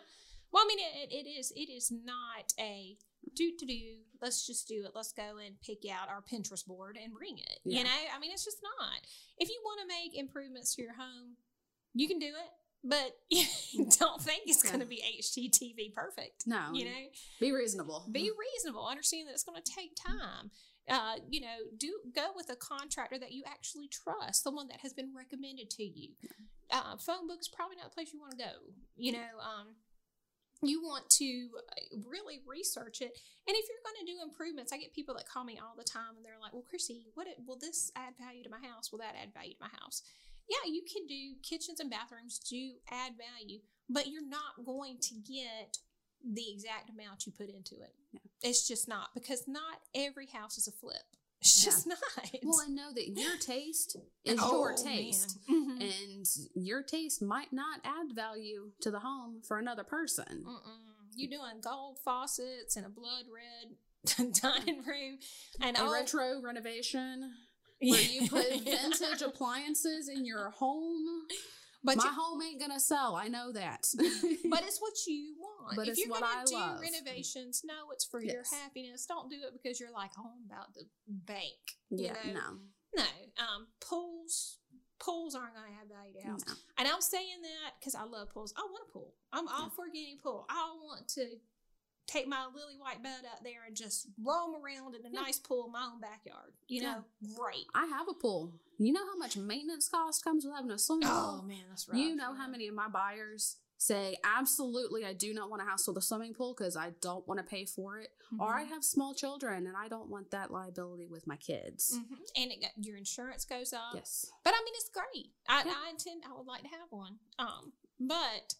Well, 0.52 0.64
I 0.64 0.68
mean, 0.68 0.78
it, 0.80 1.12
it 1.12 1.28
is 1.28 1.52
it 1.56 1.70
is 1.70 1.90
not 1.90 2.52
a 2.60 2.96
do 3.34 3.52
to 3.58 3.66
do. 3.66 3.80
Let's 4.20 4.46
just 4.46 4.68
do 4.68 4.84
it. 4.84 4.92
Let's 4.94 5.12
go 5.12 5.38
and 5.44 5.60
pick 5.62 5.90
out 5.90 6.08
our 6.08 6.22
Pinterest 6.22 6.66
board 6.66 6.98
and 7.02 7.12
bring 7.12 7.38
it. 7.38 7.58
Yeah. 7.64 7.78
You 7.78 7.84
know, 7.84 7.90
I 8.14 8.18
mean, 8.20 8.30
it's 8.32 8.44
just 8.44 8.58
not. 8.62 9.00
If 9.38 9.48
you 9.48 9.60
want 9.64 9.80
to 9.80 9.86
make 9.86 10.18
improvements 10.18 10.74
to 10.74 10.82
your 10.82 10.94
home, 10.94 11.36
you 11.94 12.08
can 12.08 12.18
do 12.18 12.26
it. 12.26 12.50
But 12.84 13.16
don't 13.98 14.20
think 14.20 14.42
it's 14.46 14.62
going 14.62 14.80
to 14.80 14.86
be 14.86 15.02
HGTV 15.20 15.94
perfect. 15.94 16.46
No, 16.46 16.70
you 16.72 16.84
know, 16.84 16.90
be 17.40 17.52
reasonable. 17.52 18.08
Be 18.10 18.30
reasonable. 18.54 18.86
Understand 18.86 19.28
that 19.28 19.32
it's 19.32 19.44
going 19.44 19.60
to 19.62 19.72
take 19.72 19.94
time. 19.94 20.50
Uh, 20.88 21.14
you 21.30 21.40
know, 21.40 21.56
do 21.78 21.92
go 22.14 22.30
with 22.34 22.50
a 22.50 22.56
contractor 22.56 23.18
that 23.18 23.30
you 23.30 23.44
actually 23.46 23.88
trust, 23.88 24.42
someone 24.42 24.66
that 24.66 24.80
has 24.80 24.92
been 24.92 25.12
recommended 25.16 25.70
to 25.70 25.84
you. 25.84 26.10
Uh, 26.72 26.96
phone 26.96 27.28
book 27.28 27.38
is 27.40 27.48
probably 27.48 27.76
not 27.76 27.84
the 27.84 27.94
place 27.94 28.12
you 28.12 28.18
want 28.18 28.32
to 28.32 28.38
go. 28.38 28.50
You 28.96 29.12
know, 29.12 29.30
um, 29.38 29.76
you 30.62 30.80
want 30.82 31.10
to 31.10 31.48
uh, 31.58 31.98
really 32.08 32.40
research 32.46 33.00
it. 33.00 33.18
And 33.46 33.56
if 33.56 33.66
you're 33.68 33.82
going 33.84 34.06
to 34.06 34.12
do 34.12 34.22
improvements, 34.22 34.72
I 34.72 34.78
get 34.78 34.94
people 34.94 35.14
that 35.16 35.28
call 35.28 35.44
me 35.44 35.58
all 35.58 35.74
the 35.76 35.84
time 35.84 36.16
and 36.16 36.24
they're 36.24 36.40
like, 36.40 36.52
well, 36.52 36.64
Chrissy, 36.68 37.06
what 37.14 37.26
it, 37.26 37.36
will 37.46 37.58
this 37.58 37.90
add 37.96 38.14
value 38.18 38.42
to 38.44 38.50
my 38.50 38.62
house? 38.62 38.90
Will 38.90 39.00
that 39.00 39.14
add 39.20 39.34
value 39.34 39.54
to 39.54 39.60
my 39.60 39.70
house? 39.78 40.02
Yeah, 40.48 40.70
you 40.70 40.82
can 40.82 41.06
do 41.06 41.34
kitchens 41.42 41.80
and 41.80 41.90
bathrooms 41.90 42.38
do 42.38 42.72
add 42.90 43.12
value, 43.16 43.60
but 43.88 44.08
you're 44.08 44.26
not 44.26 44.64
going 44.64 44.98
to 45.00 45.14
get 45.14 45.78
the 46.24 46.50
exact 46.52 46.90
amount 46.90 47.26
you 47.26 47.32
put 47.32 47.48
into 47.48 47.76
it. 47.76 47.94
It's 48.42 48.66
just 48.66 48.88
not 48.88 49.08
because 49.14 49.44
not 49.46 49.80
every 49.94 50.26
house 50.26 50.58
is 50.58 50.68
a 50.68 50.72
flip. 50.72 51.02
It's 51.40 51.64
just 51.64 51.86
not. 51.88 51.98
Well, 52.42 52.60
I 52.64 52.68
know 52.68 52.92
that 52.94 53.08
your 53.08 53.36
taste 53.36 53.96
is 54.24 54.38
oh, 54.40 54.60
your 54.60 54.74
taste, 54.74 55.38
mm-hmm. 55.50 55.80
and 55.80 56.26
your 56.54 56.82
taste 56.82 57.22
might 57.22 57.52
not 57.52 57.80
add 57.84 58.14
value 58.14 58.70
to 58.80 58.90
the 58.90 59.00
home 59.00 59.42
for 59.46 59.58
another 59.58 59.84
person. 59.84 60.44
Mm-mm. 60.46 60.92
You 61.14 61.28
doing 61.28 61.60
gold 61.62 61.98
faucets 62.04 62.76
and 62.76 62.86
a 62.86 62.88
blood 62.88 63.24
red 63.32 64.32
dining 64.42 64.82
room 64.84 65.18
and 65.60 65.76
a 65.78 65.88
retro 65.90 66.40
renovation 66.42 67.32
where 67.82 68.00
you 68.00 68.28
put 68.28 68.48
vintage 68.64 69.22
appliances 69.22 70.08
in 70.08 70.24
your 70.24 70.50
home. 70.50 71.26
But 71.84 71.96
my 71.96 72.06
home 72.06 72.40
ain't 72.42 72.60
gonna 72.60 72.78
sell. 72.78 73.16
I 73.16 73.26
know 73.26 73.50
that. 73.52 73.88
but 73.96 74.62
it's 74.62 74.78
what 74.80 74.92
you 75.06 75.34
want. 75.38 75.76
But 75.76 75.88
if 75.88 75.98
you're 75.98 76.08
gonna 76.08 76.44
do 76.46 76.54
love. 76.54 76.80
renovations, 76.80 77.62
no, 77.64 77.90
it's 77.92 78.04
for 78.04 78.22
yes. 78.22 78.32
your 78.32 78.44
happiness. 78.60 79.04
Don't 79.06 79.28
do 79.28 79.36
it 79.46 79.52
because 79.52 79.80
you're 79.80 79.90
like, 79.90 80.12
oh, 80.18 80.30
I'm 80.32 80.46
about 80.46 80.72
to 80.74 80.84
bank. 81.08 81.42
Yeah, 81.90 82.12
know? 82.32 82.32
no, 82.34 83.02
no. 83.02 83.02
Um, 83.38 83.66
pools, 83.80 84.58
pools 85.00 85.34
aren't 85.34 85.54
gonna 85.54 85.74
have 85.76 85.88
value 85.88 86.14
to 86.20 86.28
house. 86.28 86.46
No. 86.46 86.52
And 86.78 86.86
I'm 86.86 87.00
saying 87.00 87.42
that 87.42 87.80
because 87.80 87.96
I 87.96 88.04
love 88.04 88.30
pools. 88.32 88.54
I 88.56 88.60
want 88.60 88.88
a 88.88 88.92
pool. 88.92 89.14
I'm 89.32 89.48
all 89.48 89.64
yeah. 89.64 89.68
for 89.74 89.86
getting 89.86 90.18
a 90.20 90.22
pool. 90.22 90.46
I 90.48 90.70
want 90.84 91.08
to 91.16 91.26
take 92.06 92.26
my 92.26 92.44
lily 92.54 92.76
white 92.78 93.02
bed 93.02 93.20
out 93.30 93.42
there 93.44 93.60
and 93.66 93.76
just 93.76 94.08
roam 94.22 94.54
around 94.54 94.94
in 94.94 95.06
a 95.06 95.10
yeah. 95.12 95.20
nice 95.20 95.38
pool 95.38 95.66
in 95.66 95.72
my 95.72 95.88
own 95.92 96.00
backyard. 96.00 96.52
You 96.68 96.82
know, 96.82 97.04
yeah. 97.20 97.36
great. 97.36 97.66
I 97.74 97.86
have 97.86 98.08
a 98.08 98.14
pool. 98.14 98.52
You 98.78 98.92
know 98.92 99.06
how 99.06 99.16
much 99.16 99.36
maintenance 99.36 99.88
cost 99.88 100.24
comes 100.24 100.44
with 100.44 100.54
having 100.54 100.70
a 100.70 100.78
swimming 100.78 101.08
pool? 101.08 101.40
Oh 101.40 101.46
man, 101.46 101.64
that's 101.68 101.88
right. 101.88 101.98
You 101.98 102.16
know 102.16 102.34
how 102.34 102.48
many 102.48 102.68
of 102.68 102.74
my 102.74 102.88
buyers 102.88 103.56
say 103.78 104.16
absolutely 104.22 105.04
I 105.04 105.12
do 105.12 105.34
not 105.34 105.50
want 105.50 105.60
a 105.60 105.64
house 105.64 105.88
with 105.88 105.96
a 105.96 106.00
swimming 106.00 106.34
pool 106.34 106.54
because 106.56 106.76
I 106.76 106.92
don't 107.00 107.26
want 107.26 107.38
to 107.38 107.44
pay 107.44 107.64
for 107.64 107.98
it, 107.98 108.10
mm-hmm. 108.32 108.40
or 108.40 108.54
I 108.54 108.62
have 108.62 108.84
small 108.84 109.14
children 109.14 109.66
and 109.66 109.76
I 109.76 109.88
don't 109.88 110.08
want 110.08 110.30
that 110.30 110.50
liability 110.50 111.06
with 111.06 111.26
my 111.26 111.36
kids. 111.36 111.98
Mm-hmm. 111.98 112.42
And 112.42 112.52
it, 112.52 112.64
your 112.80 112.96
insurance 112.96 113.44
goes 113.44 113.72
up. 113.72 113.94
Yes, 113.94 114.30
but 114.44 114.54
I 114.54 114.58
mean 114.64 114.74
it's 114.76 114.90
great. 114.90 115.30
I, 115.48 115.64
yeah. 115.66 115.74
I 115.86 115.90
intend 115.90 116.22
I 116.28 116.36
would 116.36 116.46
like 116.46 116.62
to 116.62 116.68
have 116.68 116.90
one. 116.90 117.16
Um, 117.38 117.72
but 117.98 118.54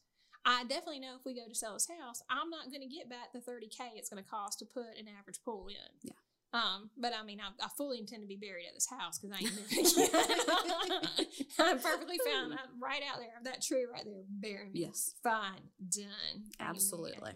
I 0.45 0.65
definitely 0.65 1.01
know 1.01 1.15
if 1.19 1.25
we 1.25 1.35
go 1.35 1.47
to 1.49 1.55
sell 1.55 1.75
this 1.75 1.89
house, 1.89 2.23
I'm 2.29 2.51
not 2.51 2.71
going 2.71 2.83
to 2.83 2.93
get 2.93 3.09
back 3.09 3.33
the 3.33 3.39
30K 3.39 3.95
it's 3.95 4.11
going 4.11 4.23
to 4.23 4.29
cost 4.29 4.59
to 4.59 4.65
put 4.65 4.99
an 4.99 5.07
average 5.19 5.39
pool 5.45 5.69
in. 5.69 5.93
Yeah. 6.03 6.19
Um, 6.55 6.91
but 6.99 7.13
I 7.19 7.25
mean, 7.25 7.41
I, 7.41 7.49
I, 7.65 7.69
fully 7.79 7.99
intend 7.99 8.23
to 8.23 8.29
be 8.29 8.37
buried 8.37 8.67
at 8.69 8.75
this 8.75 8.87
house 8.91 9.19
because 9.19 9.35
I 9.35 9.41
ain't 9.41 9.57
moving. 9.57 9.87
I'm 11.59 11.79
perfectly 11.79 12.19
fine. 12.19 12.53
I'm 12.53 12.77
right 12.83 13.01
out 13.11 13.21
there. 13.21 13.33
Of 13.39 13.45
that 13.45 13.63
tree 13.63 13.87
right 13.91 14.05
there, 14.05 14.25
bury 14.29 14.69
me. 14.69 14.81
Yes. 14.81 15.15
Fine. 15.23 15.73
Done. 15.89 16.53
Absolutely. 16.61 17.33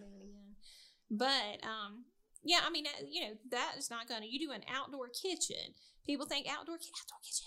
But, 1.11 1.65
um, 1.65 2.05
yeah, 2.45 2.61
I 2.67 2.71
mean, 2.71 2.85
you 3.11 3.23
know, 3.23 3.35
that 3.53 3.77
is 3.79 3.91
not 3.91 4.07
going 4.07 4.21
to, 4.21 4.29
you 4.29 4.39
do 4.39 4.53
an 4.53 4.63
outdoor 4.69 5.09
kitchen. 5.09 5.73
People 6.05 6.27
think 6.27 6.47
outdoor, 6.47 6.75
outdoor 6.75 7.21
kitchen 7.25 7.47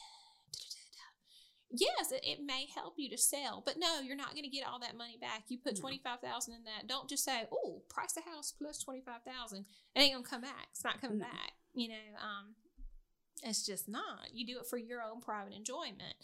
yes, 1.71 2.11
it, 2.11 2.21
it, 2.23 2.39
may 2.43 2.67
help 2.73 2.95
you 2.97 3.09
to 3.09 3.17
sell, 3.17 3.61
but 3.65 3.75
no, 3.77 3.99
you're 4.01 4.15
not 4.15 4.31
going 4.31 4.43
to 4.43 4.49
get 4.49 4.67
all 4.67 4.79
that 4.79 4.97
money 4.97 5.17
back. 5.19 5.43
You 5.47 5.57
put 5.57 5.77
twenty 5.77 6.01
five 6.03 6.19
thousand 6.19 6.55
in 6.55 6.63
that. 6.65 6.87
Don't 6.87 7.09
just 7.09 7.23
say, 7.23 7.43
"Oh, 7.51 7.81
price 7.89 8.13
the 8.13 8.21
house 8.21 8.53
plus 8.57 8.79
twenty 8.79 9.01
five 9.01 9.21
thousand. 9.23 9.65
It 9.95 9.99
ain't 9.99 10.13
gonna 10.13 10.25
come 10.25 10.41
back. 10.41 10.67
It's 10.71 10.83
not 10.83 11.01
coming 11.01 11.19
no. 11.19 11.25
back." 11.25 11.53
You 11.73 11.89
know, 11.89 12.17
um, 12.21 12.55
it's 13.43 13.65
just 13.65 13.87
not. 13.87 14.33
You 14.33 14.45
do 14.45 14.59
it 14.59 14.67
for 14.67 14.77
your 14.77 15.01
own 15.01 15.21
private 15.21 15.53
enjoyment 15.53 16.15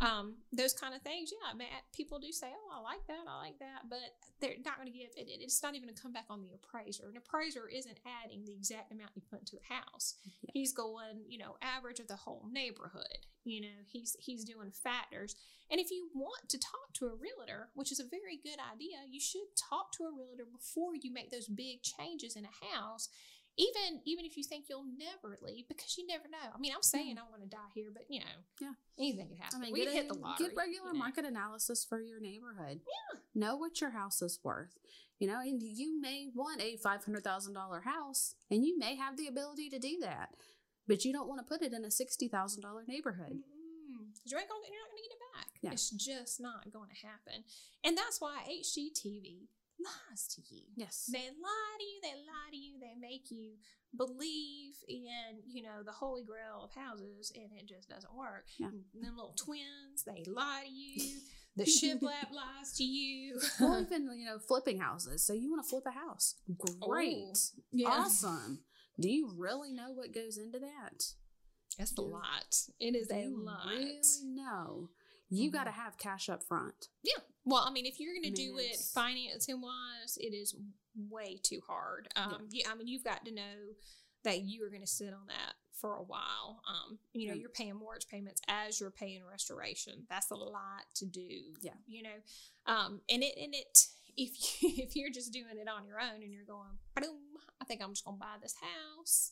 um, 0.00 0.36
those 0.52 0.72
kind 0.72 0.94
of 0.94 1.02
things. 1.02 1.32
Yeah, 1.32 1.56
man, 1.56 1.66
people 1.92 2.18
do 2.18 2.30
say, 2.30 2.48
"Oh, 2.54 2.78
I 2.78 2.80
like 2.80 3.06
that, 3.08 3.24
I 3.26 3.36
like 3.38 3.58
that," 3.58 3.90
but 3.90 3.98
they're 4.40 4.62
not 4.64 4.76
going 4.76 4.90
to 4.90 4.96
give 4.96 5.10
it. 5.16 5.26
It's 5.28 5.62
not 5.62 5.74
even 5.74 5.88
going 5.88 5.96
to 5.96 6.02
come 6.02 6.12
back 6.12 6.26
on 6.30 6.42
the 6.42 6.54
appraiser. 6.54 7.08
An 7.08 7.16
appraiser 7.16 7.68
isn't 7.68 7.98
adding 8.24 8.44
the 8.44 8.52
exact 8.52 8.92
amount 8.92 9.10
you 9.14 9.22
put 9.28 9.40
into 9.40 9.56
the 9.56 9.74
house. 9.74 10.14
Yeah. 10.42 10.50
He's 10.54 10.72
going, 10.72 11.24
you 11.28 11.38
know, 11.38 11.56
average 11.62 11.98
of 11.98 12.06
the 12.06 12.16
whole 12.16 12.46
neighborhood. 12.50 13.26
You 13.44 13.62
know, 13.62 13.78
he's 13.86 14.16
he's 14.20 14.44
doing 14.44 14.70
factors. 14.70 15.34
And 15.70 15.80
if 15.80 15.90
you 15.90 16.08
want 16.14 16.48
to 16.48 16.58
talk 16.58 16.94
to 16.94 17.06
a 17.06 17.14
realtor, 17.14 17.68
which 17.74 17.92
is 17.92 18.00
a 18.00 18.04
very 18.08 18.38
good 18.42 18.58
idea, 18.72 19.04
you 19.10 19.20
should 19.20 19.52
talk 19.68 19.92
to 19.92 20.04
a 20.04 20.14
realtor 20.16 20.46
before 20.50 20.92
you 20.94 21.12
make 21.12 21.30
those 21.30 21.48
big 21.48 21.82
changes 21.82 22.36
in 22.36 22.46
a 22.46 22.74
house 22.74 23.08
even 23.58 24.00
even 24.04 24.24
if 24.24 24.36
you 24.36 24.44
think 24.44 24.66
you'll 24.68 24.86
never 24.96 25.36
leave, 25.42 25.68
because 25.68 25.98
you 25.98 26.06
never 26.06 26.28
know. 26.28 26.38
I 26.54 26.58
mean, 26.58 26.72
I'm 26.74 26.82
saying 26.82 27.18
I 27.18 27.22
want 27.28 27.42
to 27.42 27.48
die 27.48 27.70
here, 27.74 27.90
but 27.92 28.04
you 28.08 28.20
know, 28.20 28.36
Yeah. 28.60 28.72
anything 28.98 29.28
could 29.28 29.38
happen. 29.38 29.58
I 29.60 29.64
mean, 29.64 29.72
we 29.72 29.84
hit 29.84 30.04
a- 30.06 30.08
the 30.08 30.14
lottery. 30.14 30.46
get 30.48 30.56
regular 30.56 30.88
you 30.88 30.92
know. 30.94 30.98
market 30.98 31.24
analysis 31.24 31.84
for 31.84 32.00
your 32.00 32.20
neighborhood. 32.20 32.80
Yeah. 32.86 33.18
Know 33.34 33.56
what 33.56 33.80
your 33.80 33.90
house 33.90 34.22
is 34.22 34.38
worth. 34.42 34.78
You 35.18 35.26
know, 35.26 35.40
and 35.40 35.60
you 35.62 36.00
may 36.00 36.28
want 36.32 36.60
a 36.62 36.76
five 36.76 37.04
hundred 37.04 37.24
thousand 37.24 37.54
dollar 37.54 37.80
house, 37.80 38.36
and 38.50 38.64
you 38.64 38.78
may 38.78 38.94
have 38.94 39.16
the 39.16 39.26
ability 39.26 39.68
to 39.70 39.78
do 39.80 39.98
that, 40.00 40.34
but 40.86 41.04
you 41.04 41.12
don't 41.12 41.26
want 41.28 41.40
to 41.40 41.44
put 41.44 41.60
it 41.62 41.72
in 41.72 41.84
a 41.84 41.90
sixty 41.90 42.28
thousand 42.28 42.62
dollar 42.62 42.84
neighborhood. 42.86 43.32
Mm-mm. 43.42 44.14
'Cause 44.22 44.30
you 44.32 44.38
ain't 44.38 44.48
gonna, 44.48 44.66
you're 44.70 44.80
not 44.80 44.90
going 44.90 45.02
to 45.02 45.08
get 45.08 45.12
it 45.16 45.20
back. 45.34 45.48
Yeah. 45.62 45.72
It's 45.72 45.90
just 45.90 46.40
not 46.40 46.70
going 46.72 46.88
to 46.90 47.06
happen. 47.06 47.44
And 47.82 47.98
that's 47.98 48.20
why 48.20 48.44
HGTV 48.48 49.48
lies 49.78 50.26
to 50.34 50.42
you. 50.54 50.62
Yes. 50.76 51.08
They 51.12 51.18
lie 51.18 51.76
to 51.78 51.84
you, 51.84 52.00
they 52.02 52.14
lie 52.14 52.50
to 52.50 52.56
you, 52.56 52.74
they 52.80 52.94
make 53.00 53.30
you 53.30 53.52
believe 53.96 54.74
in, 54.88 55.42
you 55.46 55.62
know, 55.62 55.82
the 55.84 55.92
holy 55.92 56.22
grail 56.24 56.62
of 56.64 56.74
houses 56.74 57.32
and 57.34 57.48
it 57.56 57.66
just 57.68 57.88
doesn't 57.88 58.14
work. 58.16 58.46
Yeah. 58.58 58.68
Them 59.00 59.16
little 59.16 59.34
twins, 59.36 60.04
they 60.06 60.24
lie 60.30 60.64
to 60.66 60.70
you. 60.70 61.18
The 61.56 61.64
shiplap 61.64 62.30
lies 62.30 62.72
to 62.76 62.84
you. 62.84 63.40
well, 63.60 63.80
even 63.80 64.08
you 64.16 64.26
know, 64.26 64.38
flipping 64.38 64.78
houses. 64.78 65.24
So 65.26 65.32
you 65.32 65.50
want 65.50 65.64
to 65.64 65.68
flip 65.68 65.82
a 65.88 65.90
house? 65.90 66.36
Great, 66.78 67.16
Oh, 67.34 67.60
yeah. 67.72 67.88
awesome. 67.88 68.60
Do 69.00 69.08
you 69.10 69.32
really 69.36 69.72
know 69.72 69.90
what 69.92 70.14
goes 70.14 70.38
into 70.38 70.60
that? 70.60 71.02
That's 71.76 71.98
a 71.98 72.02
lot. 72.02 72.54
It 72.78 72.94
is 72.94 73.10
a 73.10 73.26
lot. 73.28 73.66
Really 73.66 74.00
know. 74.24 74.90
You 75.30 75.50
Mhm. 75.50 75.52
got 75.52 75.64
to 75.64 75.70
have 75.70 75.98
cash 75.98 76.28
up 76.28 76.42
front. 76.42 76.88
Yeah. 77.02 77.18
Well, 77.44 77.62
I 77.64 77.70
mean, 77.70 77.86
if 77.86 77.98
you're 78.00 78.14
going 78.14 78.22
to 78.24 78.30
do 78.30 78.58
it 78.58 78.76
financing 78.78 79.60
wise, 79.60 80.16
it 80.18 80.34
is 80.34 80.54
way 80.96 81.38
too 81.42 81.60
hard. 81.66 82.08
Um, 82.16 82.48
yeah. 82.50 82.70
I 82.70 82.74
mean, 82.74 82.88
you've 82.88 83.04
got 83.04 83.24
to 83.24 83.30
know 83.32 83.74
that 84.24 84.40
you 84.42 84.64
are 84.64 84.68
going 84.70 84.80
to 84.82 84.86
sit 84.86 85.12
on 85.12 85.26
that 85.28 85.54
for 85.72 85.94
a 85.96 86.02
while. 86.02 86.62
Um, 86.66 86.98
you 87.12 87.28
know, 87.28 87.34
Yeah. 87.34 87.40
you're 87.40 87.50
paying 87.50 87.74
mortgage 87.76 88.08
payments 88.08 88.40
as 88.48 88.80
you're 88.80 88.90
paying 88.90 89.24
restoration. 89.24 90.06
That's 90.10 90.30
a 90.30 90.34
lot 90.34 90.84
to 90.96 91.06
do. 91.06 91.54
Yeah. 91.60 91.74
You 91.86 92.02
know, 92.02 92.22
um, 92.66 93.00
and 93.08 93.22
it 93.22 93.34
and 93.38 93.54
it 93.54 93.86
if 94.16 94.62
you, 94.62 94.70
if 94.82 94.96
you're 94.96 95.10
just 95.10 95.32
doing 95.32 95.56
it 95.58 95.68
on 95.68 95.86
your 95.86 96.00
own 96.00 96.22
and 96.22 96.32
you're 96.32 96.44
going, 96.44 96.78
I 96.96 97.64
think 97.64 97.82
I'm 97.82 97.92
just 97.92 98.04
going 98.04 98.16
to 98.16 98.20
buy 98.20 98.36
this 98.42 98.54
house 98.60 99.30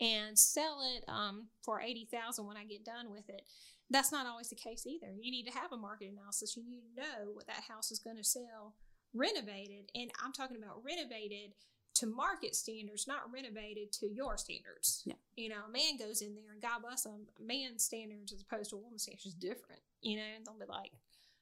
and 0.00 0.38
sell 0.38 0.80
it 0.96 1.04
um, 1.08 1.48
for 1.62 1.80
eighty 1.80 2.08
thousand 2.10 2.46
when 2.46 2.56
I 2.56 2.64
get 2.64 2.84
done 2.84 3.10
with 3.10 3.28
it 3.28 3.42
that's 3.90 4.12
not 4.12 4.26
always 4.26 4.48
the 4.48 4.56
case 4.56 4.86
either. 4.86 5.12
You 5.20 5.30
need 5.30 5.46
to 5.46 5.56
have 5.56 5.72
a 5.72 5.76
market 5.76 6.10
analysis. 6.10 6.56
You 6.56 6.64
need 6.68 6.82
to 6.82 7.00
know 7.00 7.32
what 7.32 7.46
that 7.46 7.62
house 7.68 7.90
is 7.92 7.98
going 7.98 8.16
to 8.16 8.24
sell 8.24 8.74
renovated. 9.14 9.90
And 9.94 10.10
I'm 10.24 10.32
talking 10.32 10.56
about 10.56 10.82
renovated 10.84 11.54
to 11.94 12.06
market 12.06 12.54
standards, 12.54 13.06
not 13.06 13.32
renovated 13.32 13.92
to 13.92 14.08
your 14.08 14.36
standards. 14.36 15.02
Yeah. 15.06 15.14
You 15.36 15.48
know, 15.50 15.62
a 15.68 15.72
man 15.72 15.96
goes 15.98 16.20
in 16.20 16.34
there 16.34 16.52
and 16.52 16.60
God 16.60 16.82
bless 16.82 17.06
him, 17.06 17.26
man's 17.40 17.84
standards 17.84 18.32
as 18.32 18.42
opposed 18.42 18.70
to 18.70 18.76
a 18.76 18.80
woman's 18.80 19.04
standards 19.04 19.26
is 19.26 19.34
different. 19.34 19.80
You 20.02 20.16
know, 20.16 20.24
and 20.36 20.44
they'll 20.44 20.58
be 20.58 20.70
like, 20.70 20.92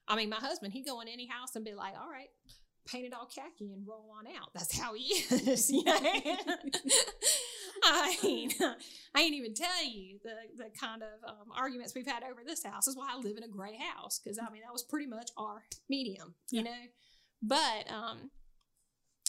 I 0.07 0.17
mean, 0.17 0.29
my 0.29 0.37
husband, 0.37 0.75
he'd 0.75 0.87
go 0.87 1.01
in 1.01 1.09
any 1.09 1.27
house 1.27 1.57
and 1.57 1.65
be 1.65 1.75
like, 1.75 1.95
all 1.99 2.11
right, 2.11 2.29
paint 2.87 3.07
it 3.07 3.13
all 3.15 3.27
khaki 3.27 3.73
and 3.73 3.87
roll 3.87 4.13
on 4.19 4.27
out. 4.27 4.51
That's 4.55 4.79
how 4.79 4.95
he 4.95 5.05
is. 5.31 5.71
You 5.71 5.85
know? 5.85 5.95
I 7.83 8.17
mean, 8.23 8.51
I 9.15 9.21
ain't 9.23 9.35
even 9.35 9.55
tell 9.55 9.85
you 9.85 10.19
the 10.23 10.35
the 10.57 10.71
kind 10.79 11.03
of 11.03 11.29
um, 11.29 11.49
arguments 11.57 11.95
we've 11.95 12.07
had 12.07 12.23
over 12.23 12.41
this 12.47 12.65
house. 12.65 12.87
Is 12.89 12.97
why 12.97 13.09
I 13.13 13.19
live 13.19 13.37
in 13.37 13.43
a 13.43 13.49
gray 13.49 13.77
house 13.77 14.19
because 14.19 14.39
I 14.39 14.51
mean 14.51 14.63
that 14.67 14.73
was 14.73 14.83
pretty 14.83 15.07
much 15.07 15.31
our 15.37 15.63
medium, 15.89 16.35
you 16.51 16.59
Yeah. 16.63 16.71
know. 16.71 16.81
But 17.43 17.91
um, 17.93 18.31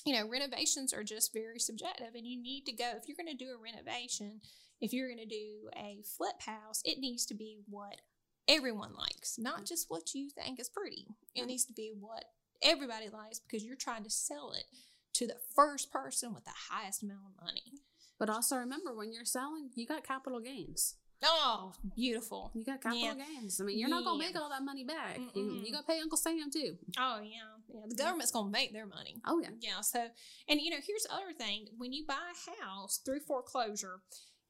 you 0.05 0.13
know, 0.13 0.27
renovations 0.29 0.93
are 0.93 1.03
just 1.03 1.33
very 1.33 1.59
subjective, 1.59 2.13
and 2.15 2.25
you 2.25 2.41
need 2.41 2.65
to 2.65 2.71
go 2.71 2.91
if 2.95 3.07
you're 3.07 3.17
going 3.17 3.35
to 3.35 3.43
do 3.43 3.51
a 3.51 3.57
renovation. 3.61 4.41
If 4.81 4.91
you're 4.93 5.07
going 5.07 5.19
to 5.19 5.25
do 5.25 5.69
a 5.75 6.01
flip 6.17 6.41
house, 6.45 6.81
it 6.83 6.99
needs 6.99 7.25
to 7.27 7.33
be 7.33 7.59
what 7.67 8.01
everyone 8.47 8.93
likes, 8.93 9.37
not 9.39 9.65
just 9.65 9.85
what 9.89 10.13
you 10.13 10.29
think 10.29 10.59
is 10.59 10.69
pretty. 10.69 11.07
It 11.33 11.45
needs 11.45 11.65
to 11.65 11.73
be 11.73 11.93
what 11.97 12.25
everybody 12.61 13.09
likes 13.09 13.39
because 13.39 13.63
you're 13.63 13.75
trying 13.75 14.03
to 14.03 14.09
sell 14.09 14.51
it 14.53 14.65
to 15.13 15.27
the 15.27 15.37
first 15.55 15.91
person 15.91 16.33
with 16.33 16.43
the 16.45 16.51
highest 16.69 17.03
amount 17.03 17.21
of 17.37 17.45
money. 17.45 17.79
But 18.19 18.29
also 18.29 18.55
remember, 18.57 18.93
when 18.93 19.11
you're 19.13 19.25
selling, 19.25 19.69
you 19.75 19.85
got 19.85 20.05
capital 20.05 20.39
gains. 20.39 20.95
Oh, 21.23 21.73
beautiful. 21.95 22.51
You 22.53 22.63
got 22.65 22.81
capital 22.81 22.99
Yeah. 23.07 23.13
gains. 23.15 23.59
I 23.59 23.63
mean, 23.63 23.79
you're 23.79 23.89
not 23.89 24.03
gonna 24.03 24.19
make 24.19 24.37
all 24.39 24.49
that 24.49 24.63
money 24.63 24.83
back. 24.83 25.19
You, 25.33 25.43
Mm-mm. 25.43 25.65
you 25.65 25.71
gotta 25.71 25.87
pay 25.87 25.99
Uncle 25.99 26.17
Sam 26.17 26.51
too. 26.51 26.77
Oh 26.99 27.19
yeah, 27.21 27.39
yeah. 27.73 27.81
The 27.87 27.95
government's 27.95 28.31
gonna 28.31 28.49
make 28.51 28.73
their 28.73 28.85
money. 28.85 29.17
Oh 29.25 29.39
yeah. 29.41 29.49
Yeah. 29.59 29.81
So, 29.81 30.07
and 30.49 30.61
you 30.61 30.69
know, 30.71 30.77
here's 30.85 31.03
the 31.03 31.13
other 31.13 31.33
thing: 31.37 31.67
when 31.77 31.93
you 31.93 32.05
buy 32.05 32.15
a 32.15 32.63
house 32.63 32.97
through 33.03 33.21
foreclosure 33.21 34.01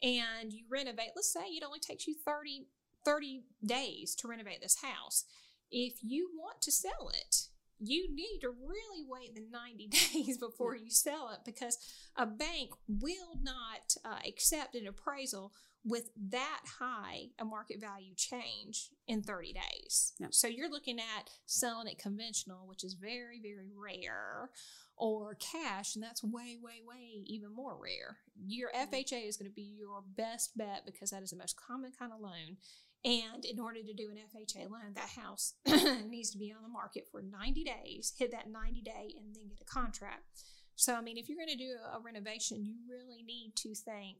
and 0.01 0.51
you 0.51 0.65
renovate, 0.69 1.11
let's 1.15 1.31
say 1.31 1.45
it 1.45 1.63
only 1.63 1.79
takes 1.79 2.07
you 2.07 2.15
30, 2.25 2.65
30 3.05 3.43
days 3.65 4.15
to 4.15 4.27
renovate 4.27 4.61
this 4.61 4.77
house. 4.81 5.25
If 5.71 5.99
you 6.01 6.31
want 6.35 6.61
to 6.63 6.71
sell 6.71 7.09
it, 7.13 7.47
you 7.79 8.13
need 8.13 8.39
to 8.41 8.49
really 8.49 9.05
wait 9.07 9.35
the 9.35 9.43
90 9.51 9.87
days 10.13 10.37
before 10.37 10.75
you 10.75 10.89
sell 10.89 11.31
it 11.33 11.39
because 11.45 11.77
a 12.15 12.25
bank 12.25 12.71
will 12.87 13.39
not 13.41 13.95
uh, 14.03 14.19
accept 14.27 14.75
an 14.75 14.87
appraisal 14.87 15.51
with 15.85 16.09
that 16.31 16.61
high 16.79 17.27
a 17.39 17.45
market 17.45 17.79
value 17.79 18.15
change 18.17 18.89
in 19.07 19.21
30 19.21 19.53
days. 19.53 20.13
So 20.31 20.47
you're 20.47 20.69
looking 20.69 20.97
at 20.97 21.29
selling 21.45 21.87
it 21.87 21.99
conventional, 21.99 22.67
which 22.67 22.83
is 22.83 22.95
very, 22.95 23.39
very 23.39 23.69
rare, 23.75 24.49
or 24.97 25.35
cash, 25.35 25.95
and 25.95 26.03
that's 26.03 26.23
way, 26.23 26.57
way, 26.61 26.81
way 26.85 27.23
even 27.25 27.53
more 27.53 27.77
rare. 27.81 28.17
Your 28.47 28.71
FHA 28.71 29.27
is 29.27 29.37
going 29.37 29.49
to 29.49 29.55
be 29.55 29.75
your 29.77 30.01
best 30.17 30.57
bet 30.57 30.83
because 30.85 31.11
that 31.11 31.21
is 31.21 31.29
the 31.29 31.37
most 31.37 31.55
common 31.55 31.91
kind 31.97 32.11
of 32.11 32.19
loan. 32.19 32.57
And 33.05 33.45
in 33.45 33.59
order 33.59 33.83
to 33.83 33.93
do 33.93 34.09
an 34.09 34.17
FHA 34.17 34.63
loan, 34.63 34.95
that 34.95 35.09
house 35.09 35.53
needs 36.09 36.31
to 36.31 36.39
be 36.39 36.51
on 36.51 36.63
the 36.63 36.69
market 36.69 37.07
for 37.11 37.21
90 37.21 37.63
days, 37.63 38.13
hit 38.17 38.31
that 38.31 38.49
90 38.49 38.81
day, 38.81 39.13
and 39.15 39.35
then 39.35 39.47
get 39.47 39.61
a 39.61 39.65
contract. 39.65 40.43
So, 40.75 40.95
I 40.95 41.01
mean, 41.01 41.17
if 41.17 41.29
you're 41.29 41.37
going 41.37 41.55
to 41.55 41.55
do 41.55 41.75
a 41.93 41.99
renovation, 41.99 42.65
you 42.65 42.77
really 42.89 43.21
need 43.21 43.53
to 43.57 43.75
think 43.75 44.17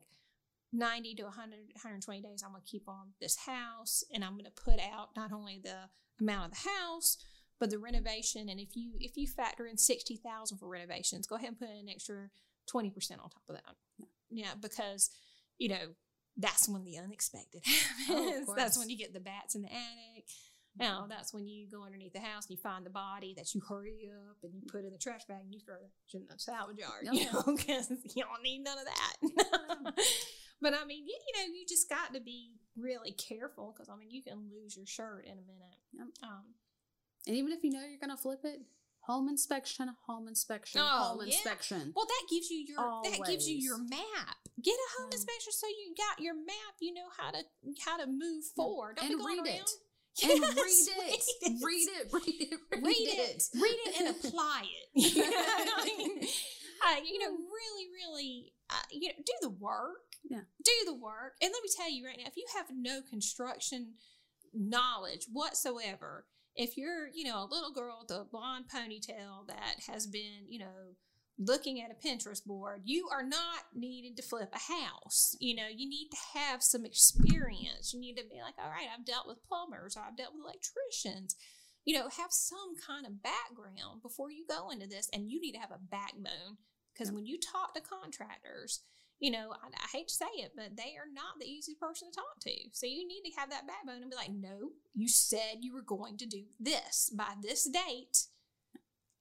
90 0.72 1.16
to 1.16 1.24
100, 1.24 1.52
120 1.74 2.22
days. 2.22 2.44
I'm 2.44 2.52
going 2.52 2.62
to 2.62 2.70
keep 2.70 2.88
on 2.88 3.14
this 3.20 3.38
house 3.38 4.04
and 4.14 4.24
I'm 4.24 4.34
going 4.34 4.46
to 4.46 4.52
put 4.52 4.80
out 4.80 5.10
not 5.16 5.32
only 5.32 5.60
the 5.64 5.90
amount 6.22 6.46
of 6.46 6.52
the 6.52 6.70
house, 6.70 7.18
but 7.60 7.72
the 7.72 7.80
renovation. 7.80 8.50
And 8.50 8.60
if 8.60 8.76
you 8.76 8.94
if 9.00 9.18
you 9.18 9.28
factor 9.28 9.66
in 9.66 9.78
60,000 9.78 10.58
for 10.58 10.68
renovations, 10.68 11.28
go 11.28 11.36
ahead 11.36 11.50
and 11.50 11.60
put 11.60 11.70
in 11.70 11.78
an 11.78 11.90
extra 11.90 12.30
20% 12.74 13.12
on 13.12 13.18
top 13.18 13.42
of 13.50 13.56
that. 13.56 14.08
Yeah, 14.30 14.54
because, 14.60 15.10
you 15.58 15.70
know, 15.70 15.96
that's 16.38 16.68
when 16.68 16.84
the 16.84 16.98
unexpected 16.98 17.62
happens. 18.08 18.50
that's 18.56 18.78
when 18.78 18.90
you 18.90 18.98
get 18.98 19.14
the 19.14 19.20
bats 19.20 19.56
in 19.56 19.62
the 19.64 19.70
attic. 19.72 20.26
Now 20.78 21.06
that's 21.08 21.34
when 21.34 21.48
you 21.48 21.68
go 21.72 21.86
underneath 21.86 22.12
the 22.12 22.20
house 22.20 22.48
and 22.48 22.58
you 22.58 22.62
find 22.62 22.86
the 22.86 22.90
body 22.90 23.34
that 23.38 23.56
you 23.56 23.62
hurry 23.62 24.10
up 24.30 24.36
and 24.44 24.54
you 24.54 24.62
put 24.70 24.84
in 24.84 24.92
the 24.92 24.98
trash 24.98 25.24
bag 25.26 25.40
and 25.46 25.54
you 25.54 25.62
throw 25.66 25.76
it 25.76 25.92
in 26.14 26.26
the 26.30 26.38
salvage 26.38 26.78
yard, 26.78 27.08
you 27.10 27.22
Yeah. 27.22 27.32
know, 27.32 27.44
because 27.56 27.90
you 28.14 28.24
don't 28.24 28.44
need 28.44 28.60
none 28.64 28.78
of 28.80 28.84
that. 28.86 29.94
but 30.62 30.74
I 30.74 30.84
mean, 30.86 31.06
you, 31.08 31.16
you 31.28 31.34
know, 31.42 31.54
you 31.54 31.66
just 31.68 31.88
got 31.90 32.14
to 32.14 32.20
be 32.20 32.56
really 32.78 33.14
careful 33.14 33.74
because 33.74 33.88
I 33.88 33.96
mean, 33.96 34.12
you 34.12 34.22
can 34.22 34.50
lose 34.52 34.76
your 34.76 34.86
shirt 34.86 35.24
in 35.26 35.32
a 35.32 35.36
minute. 35.48 35.80
Yep. 35.94 36.08
Um, 36.24 36.44
And 37.28 37.38
even 37.38 37.54
if 37.54 37.64
you 37.64 37.72
know 37.72 37.80
you're 37.90 38.00
gonna 38.00 38.18
flip 38.18 38.42
it, 38.44 38.60
home 39.08 39.28
inspection, 39.30 39.90
home 40.08 40.28
inspection, 40.28 40.82
Oh, 40.84 41.16
home 41.16 41.20
yeah. 41.22 41.34
inspection. 41.36 41.94
well, 41.96 42.06
that 42.06 42.24
gives 42.30 42.50
you 42.50 42.66
your 42.68 43.02
that 43.04 43.26
gives 43.28 43.48
you 43.48 43.58
your 43.58 43.78
map. 43.78 44.38
Get 44.62 44.74
a 44.74 45.02
home 45.02 45.10
Yeah. 45.12 45.16
inspection 45.18 45.52
so 45.54 45.68
you 45.68 45.94
got 45.98 46.20
your 46.24 46.36
map. 46.36 46.76
You 46.80 46.94
know 46.94 47.08
how 47.18 47.32
to 47.32 47.44
how 47.86 47.98
to 47.98 48.08
move 48.08 48.44
forward. 48.56 48.98
Don't 48.98 49.06
and 49.12 49.18
be 49.18 49.24
going 49.24 49.38
read 49.44 49.48
around. 49.48 49.58
it. 49.68 49.72
Yes, 50.18 51.28
and 51.44 51.62
read 51.62 51.88
it. 51.90 52.10
Read 52.14 52.14
it. 52.14 52.14
Read 52.14 52.42
it. 52.52 52.60
Read, 52.72 52.84
read 52.84 52.98
it, 53.20 53.44
read 53.54 53.78
it, 53.86 54.00
and 54.00 54.08
apply 54.16 54.64
it. 54.96 55.16
You 55.16 55.30
know, 55.30 55.38
I 55.38 55.86
mean, 55.86 56.20
uh, 56.24 57.02
you 57.04 57.20
know, 57.20 57.32
really, 57.36 57.88
really, 57.94 58.54
uh, 58.70 58.76
you 58.92 59.10
know, 59.10 59.14
do 59.26 59.34
the 59.42 59.50
work. 59.50 59.98
Yeah. 60.28 60.40
do 60.64 60.72
the 60.86 60.96
work. 60.96 61.34
And 61.42 61.52
let 61.54 61.62
me 61.62 61.70
tell 61.76 61.92
you 61.92 62.04
right 62.06 62.18
now, 62.18 62.26
if 62.28 62.36
you 62.38 62.46
have 62.56 62.68
no 62.74 63.02
construction 63.08 63.94
knowledge 64.54 65.28
whatsoever, 65.32 66.26
if 66.56 66.78
you're, 66.78 67.08
you 67.14 67.26
know, 67.26 67.44
a 67.44 67.52
little 67.52 67.72
girl 67.72 68.00
with 68.02 68.18
a 68.18 68.26
blonde 68.26 68.66
ponytail 68.74 69.48
that 69.48 69.82
has 69.88 70.08
been, 70.08 70.46
you 70.48 70.60
know, 70.60 70.96
looking 71.38 71.82
at 71.82 71.92
a 71.92 72.08
Pinterest 72.08 72.44
board, 72.46 72.82
you 72.86 73.10
are 73.12 73.24
not 73.24 73.66
needing 73.74 74.16
to 74.16 74.22
flip 74.22 74.54
a 74.54 74.74
house. 74.74 75.36
You 75.40 75.56
know, 75.56 75.68
you 75.70 75.90
need 75.90 76.10
to 76.12 76.40
have 76.40 76.64
some 76.64 76.86
experience. 76.86 77.94
You 77.94 78.00
need 78.00 78.16
to 78.16 78.24
be 78.24 78.42
like, 78.42 78.56
all 78.58 78.70
right, 78.70 78.88
I've 78.94 79.06
dealt 79.06 79.28
with 79.28 79.44
plumbers, 79.44 79.98
I've 79.98 80.18
dealt 80.18 80.34
with 80.34 80.46
electricians. 80.46 81.36
You 81.84 82.00
know, 82.00 82.10
have 82.18 82.32
some 82.32 82.76
kind 82.88 83.06
of 83.06 83.22
background 83.22 84.02
before 84.02 84.32
you 84.32 84.46
go 84.50 84.72
into 84.72 84.88
this, 84.88 85.10
and 85.14 85.30
you 85.30 85.40
need 85.40 85.54
to 85.54 85.60
have 85.60 85.72
a 85.72 85.92
backbone 85.92 86.58
because 86.94 87.12
when 87.12 87.26
you 87.26 87.38
talk 87.38 87.76
to 87.76 87.82
contractors, 87.82 88.82
you 89.20 89.32
know, 89.32 89.52
I, 89.52 89.68
I 89.68 89.98
hate 89.98 90.08
to 90.10 90.14
say 90.14 90.26
it, 90.36 90.52
but 90.56 90.76
they 90.76 90.96
are 90.98 91.12
not 91.14 91.40
the 91.40 91.48
easiest 91.48 91.80
person 91.80 92.12
to 92.12 92.16
talk 92.16 92.40
to. 92.42 92.52
So 92.72 92.86
you 92.86 93.08
need 93.08 93.24
to 93.30 93.40
have 93.40 93.50
that 93.50 93.68
backbone 93.68 94.02
and 94.02 94.10
be 94.10 94.16
like, 94.16 94.32
no, 94.32 94.72
you 94.94 95.08
said 95.08 95.60
you 95.62 95.74
were 95.74 95.82
going 95.82 96.18
to 96.18 96.26
do 96.26 96.44
this 96.60 97.12
by 97.16 97.34
this 97.42 97.70
date. 97.70 98.28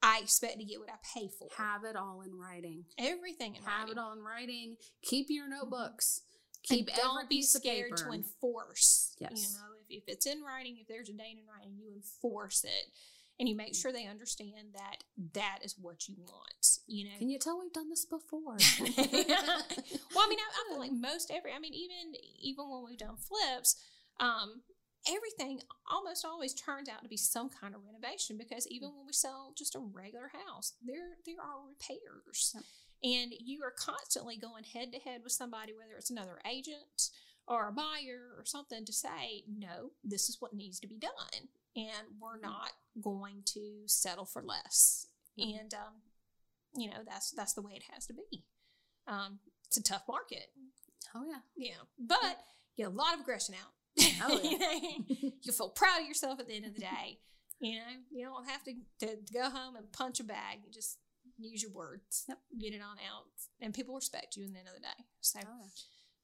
I 0.03 0.21
expect 0.23 0.59
to 0.59 0.65
get 0.65 0.81
what 0.81 0.91
I 0.91 0.97
pay 1.15 1.29
for. 1.29 1.49
Have 1.57 1.85
it 1.85 1.97
all 1.97 2.23
in 2.23 2.37
writing. 2.37 2.85
Everything 2.99 3.57
in 3.57 3.63
Have 3.63 3.89
writing. 3.89 3.97
it 3.97 4.01
all 4.01 4.13
in 4.13 4.23
writing. 4.23 4.77
Keep 5.03 5.29
your 5.31 5.49
notebooks. 5.49 6.23
Keep 6.65 6.91
every 6.91 7.03
don't 7.03 7.29
be 7.29 7.43
scared 7.43 7.97
to 7.99 8.11
enforce. 8.11 9.15
Yes. 9.19 9.33
You 9.35 9.59
know, 9.59 9.75
if, 9.81 10.03
if 10.03 10.05
it's 10.09 10.27
in 10.27 10.43
writing, 10.43 10.77
if 10.81 10.89
there's 10.89 11.09
a 11.09 11.13
date 11.13 11.39
in 11.39 11.45
writing, 11.51 11.77
you 11.79 11.93
enforce 11.95 12.65
it. 12.65 12.93
And 13.39 13.49
you 13.49 13.57
make 13.57 13.73
mm. 13.73 13.81
sure 13.81 13.93
they 13.93 14.07
understand 14.07 14.75
that 14.75 15.05
that 15.35 15.59
is 15.63 15.75
what 15.81 16.09
you 16.09 16.17
want. 16.19 16.64
You 16.87 17.05
know, 17.05 17.11
Can 17.19 17.31
you 17.31 17.39
tell 17.39 17.59
we've 17.61 17.73
done 17.73 17.89
this 17.89 18.05
before? 18.05 18.57
well, 18.81 20.25
I 20.25 20.29
mean, 20.29 20.39
I, 20.39 20.49
I 20.51 20.69
feel 20.69 20.79
like 20.85 20.93
most 20.93 21.31
every. 21.35 21.53
I 21.53 21.59
mean, 21.59 21.75
even 21.75 22.15
even 22.41 22.69
when 22.71 22.85
we've 22.85 22.99
done 22.99 23.17
flips, 23.17 23.77
um, 24.21 24.61
everything 25.09 25.61
almost 25.91 26.25
always 26.25 26.53
turns 26.55 26.89
out 26.89 27.03
to 27.03 27.09
be 27.09 27.17
some 27.17 27.49
kind 27.49 27.75
of 27.75 27.81
renovation 27.87 28.37
because 28.39 28.67
even 28.69 28.91
when 28.91 29.07
we 29.07 29.13
sell 29.13 29.53
just 29.57 29.75
a 29.75 29.79
regular 29.81 30.31
house, 30.47 30.75
there 30.85 31.17
there 31.25 31.41
are 31.43 31.67
repairs, 31.67 32.53
Yep. 32.55 32.65
and 33.03 33.33
you 33.41 33.63
are 33.63 33.73
constantly 33.79 34.37
going 34.37 34.65
head 34.65 34.93
to 34.93 34.99
head 34.99 35.23
with 35.23 35.33
somebody, 35.33 35.73
whether 35.73 35.97
it's 35.97 36.11
another 36.11 36.39
agent 36.51 37.09
or 37.49 37.69
a 37.69 37.73
buyer 37.73 38.33
or 38.39 38.45
something, 38.45 38.85
to 38.87 38.93
say, 38.93 39.45
no, 39.49 39.91
this 40.03 40.29
is 40.31 40.37
what 40.41 40.55
needs 40.55 40.81
to 40.81 40.87
be 40.87 40.99
done, 40.99 41.49
and 41.77 42.07
we're 42.21 42.41
not 42.41 42.73
going 43.01 43.43
to 43.47 43.83
settle 43.87 44.25
for 44.27 44.43
less, 44.43 45.07
and 45.39 45.73
um, 45.75 45.95
you 46.77 46.91
know 46.91 46.99
that's 47.07 47.31
that's 47.33 47.55
the 47.55 47.63
way 47.63 47.73
it 47.77 47.83
has 47.93 48.07
to 48.07 48.15
be. 48.15 48.45
Um, 49.07 49.39
it's 49.67 49.77
a 49.77 49.83
tough 49.83 50.03
market, 50.09 50.47
oh 51.15 51.25
yeah. 51.29 51.39
yeah, 51.69 51.75
but 51.99 52.39
get 52.77 52.87
a 52.87 52.91
lot 52.91 53.15
of 53.15 53.21
aggression 53.21 53.55
out. 53.55 53.73
Oh, 54.23 54.41
You 54.43 54.51
yeah. 54.51 54.59
know, 54.59 55.31
you 55.43 55.53
feel 55.53 55.69
proud 55.71 56.01
of 56.03 56.07
yourself 56.09 56.41
at 56.41 56.47
the 56.49 56.55
end 56.57 56.67
of 56.67 56.75
the 56.75 56.81
day. 56.81 57.19
You 57.61 57.77
know, 57.77 57.85
you 58.11 58.25
don't 58.27 58.49
have 58.49 58.63
to, 58.65 58.73
to, 59.01 59.07
to 59.17 59.33
go 59.33 59.49
home 59.49 59.77
and 59.77 59.91
punch 59.93 60.21
a 60.21 60.25
bag. 60.25 60.59
You 60.67 60.73
just 60.73 60.99
use 61.39 61.63
your 61.63 61.71
words, 61.73 62.25
Yep. 62.29 62.39
get 62.61 62.73
it 62.75 62.81
on 62.83 62.97
out, 62.99 63.25
and 63.61 63.73
people 63.73 63.95
respect 63.95 64.37
you 64.37 64.45
at 64.45 64.53
the 64.53 64.59
end 64.59 64.69
of 64.69 64.75
the 64.75 64.81
day. 64.81 65.05
So, 65.21 65.39
Oh, 65.45 65.49
yeah. 65.61 65.69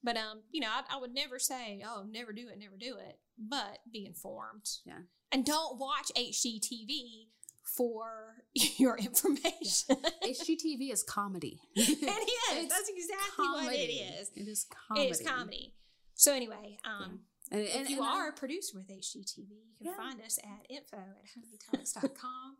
but 0.03 0.17
um, 0.17 0.41
you 0.51 0.61
know, 0.61 0.69
I, 0.71 0.83
I 0.97 1.01
would 1.01 1.15
never 1.15 1.39
say, 1.39 1.83
oh, 1.87 2.05
never 2.11 2.33
do 2.33 2.49
it, 2.49 2.59
never 2.59 2.77
do 2.79 2.97
it. 2.97 3.19
But 3.39 3.79
be 3.93 4.05
informed. 4.07 4.69
Yeah. 4.85 4.99
And 5.33 5.45
don't 5.47 5.79
watch 5.79 6.11
HGTV 6.17 7.29
for 7.63 8.35
your 8.79 8.97
information. 8.99 9.97
HGTV 10.25 10.93
is 10.93 11.03
comedy. 11.03 11.61
it 11.75 11.81
is. 11.81 11.99
It's 11.99 12.69
That's 12.75 12.89
exactly 12.89 13.47
what 13.47 13.63
it 13.63 13.79
comedy. 13.79 14.01
is. 14.21 14.31
It 14.35 14.49
is 14.49 14.67
comedy. 14.89 15.09
It's 15.09 15.23
comedy. 15.23 15.75
So 16.15 16.33
anyway, 16.35 16.79
um, 16.85 17.21
And, 17.51 17.63
if 17.63 17.89
you 17.91 17.99
and 18.03 18.07
are 18.07 18.29
a 18.29 18.33
producer 18.33 18.77
with 18.79 18.89
HGTV, 18.89 19.49
you 19.51 19.77
can 19.79 19.87
Yeah. 19.87 19.97
find 19.97 20.21
us 20.21 20.39
at 20.39 20.67
info 20.71 20.99
at 20.99 21.27
homietalks.com. 21.85 22.57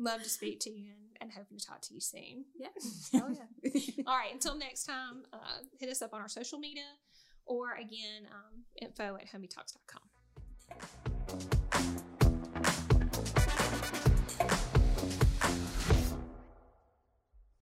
Love 0.00 0.22
to 0.22 0.28
speak 0.28 0.60
to 0.60 0.70
you 0.70 0.92
and, 0.92 1.16
and 1.20 1.32
hoping 1.32 1.58
to 1.58 1.64
talk 1.66 1.80
to 1.82 1.94
you 1.94 2.00
soon. 2.00 2.44
yeah. 2.56 2.68
Oh 3.14 3.28
yeah. 3.30 3.48
All 4.06 4.16
right, 4.16 4.32
until 4.32 4.54
next 4.56 4.84
time, 4.84 5.24
uh, 5.32 5.38
hit 5.80 5.88
us 5.88 6.02
up 6.02 6.12
on 6.14 6.20
our 6.20 6.28
social 6.28 6.58
media 6.58 6.84
or 7.46 7.72
again, 7.74 8.28
um, 8.30 8.64
info 8.80 9.16
at 9.16 9.26
homietalks.com. 9.28 10.02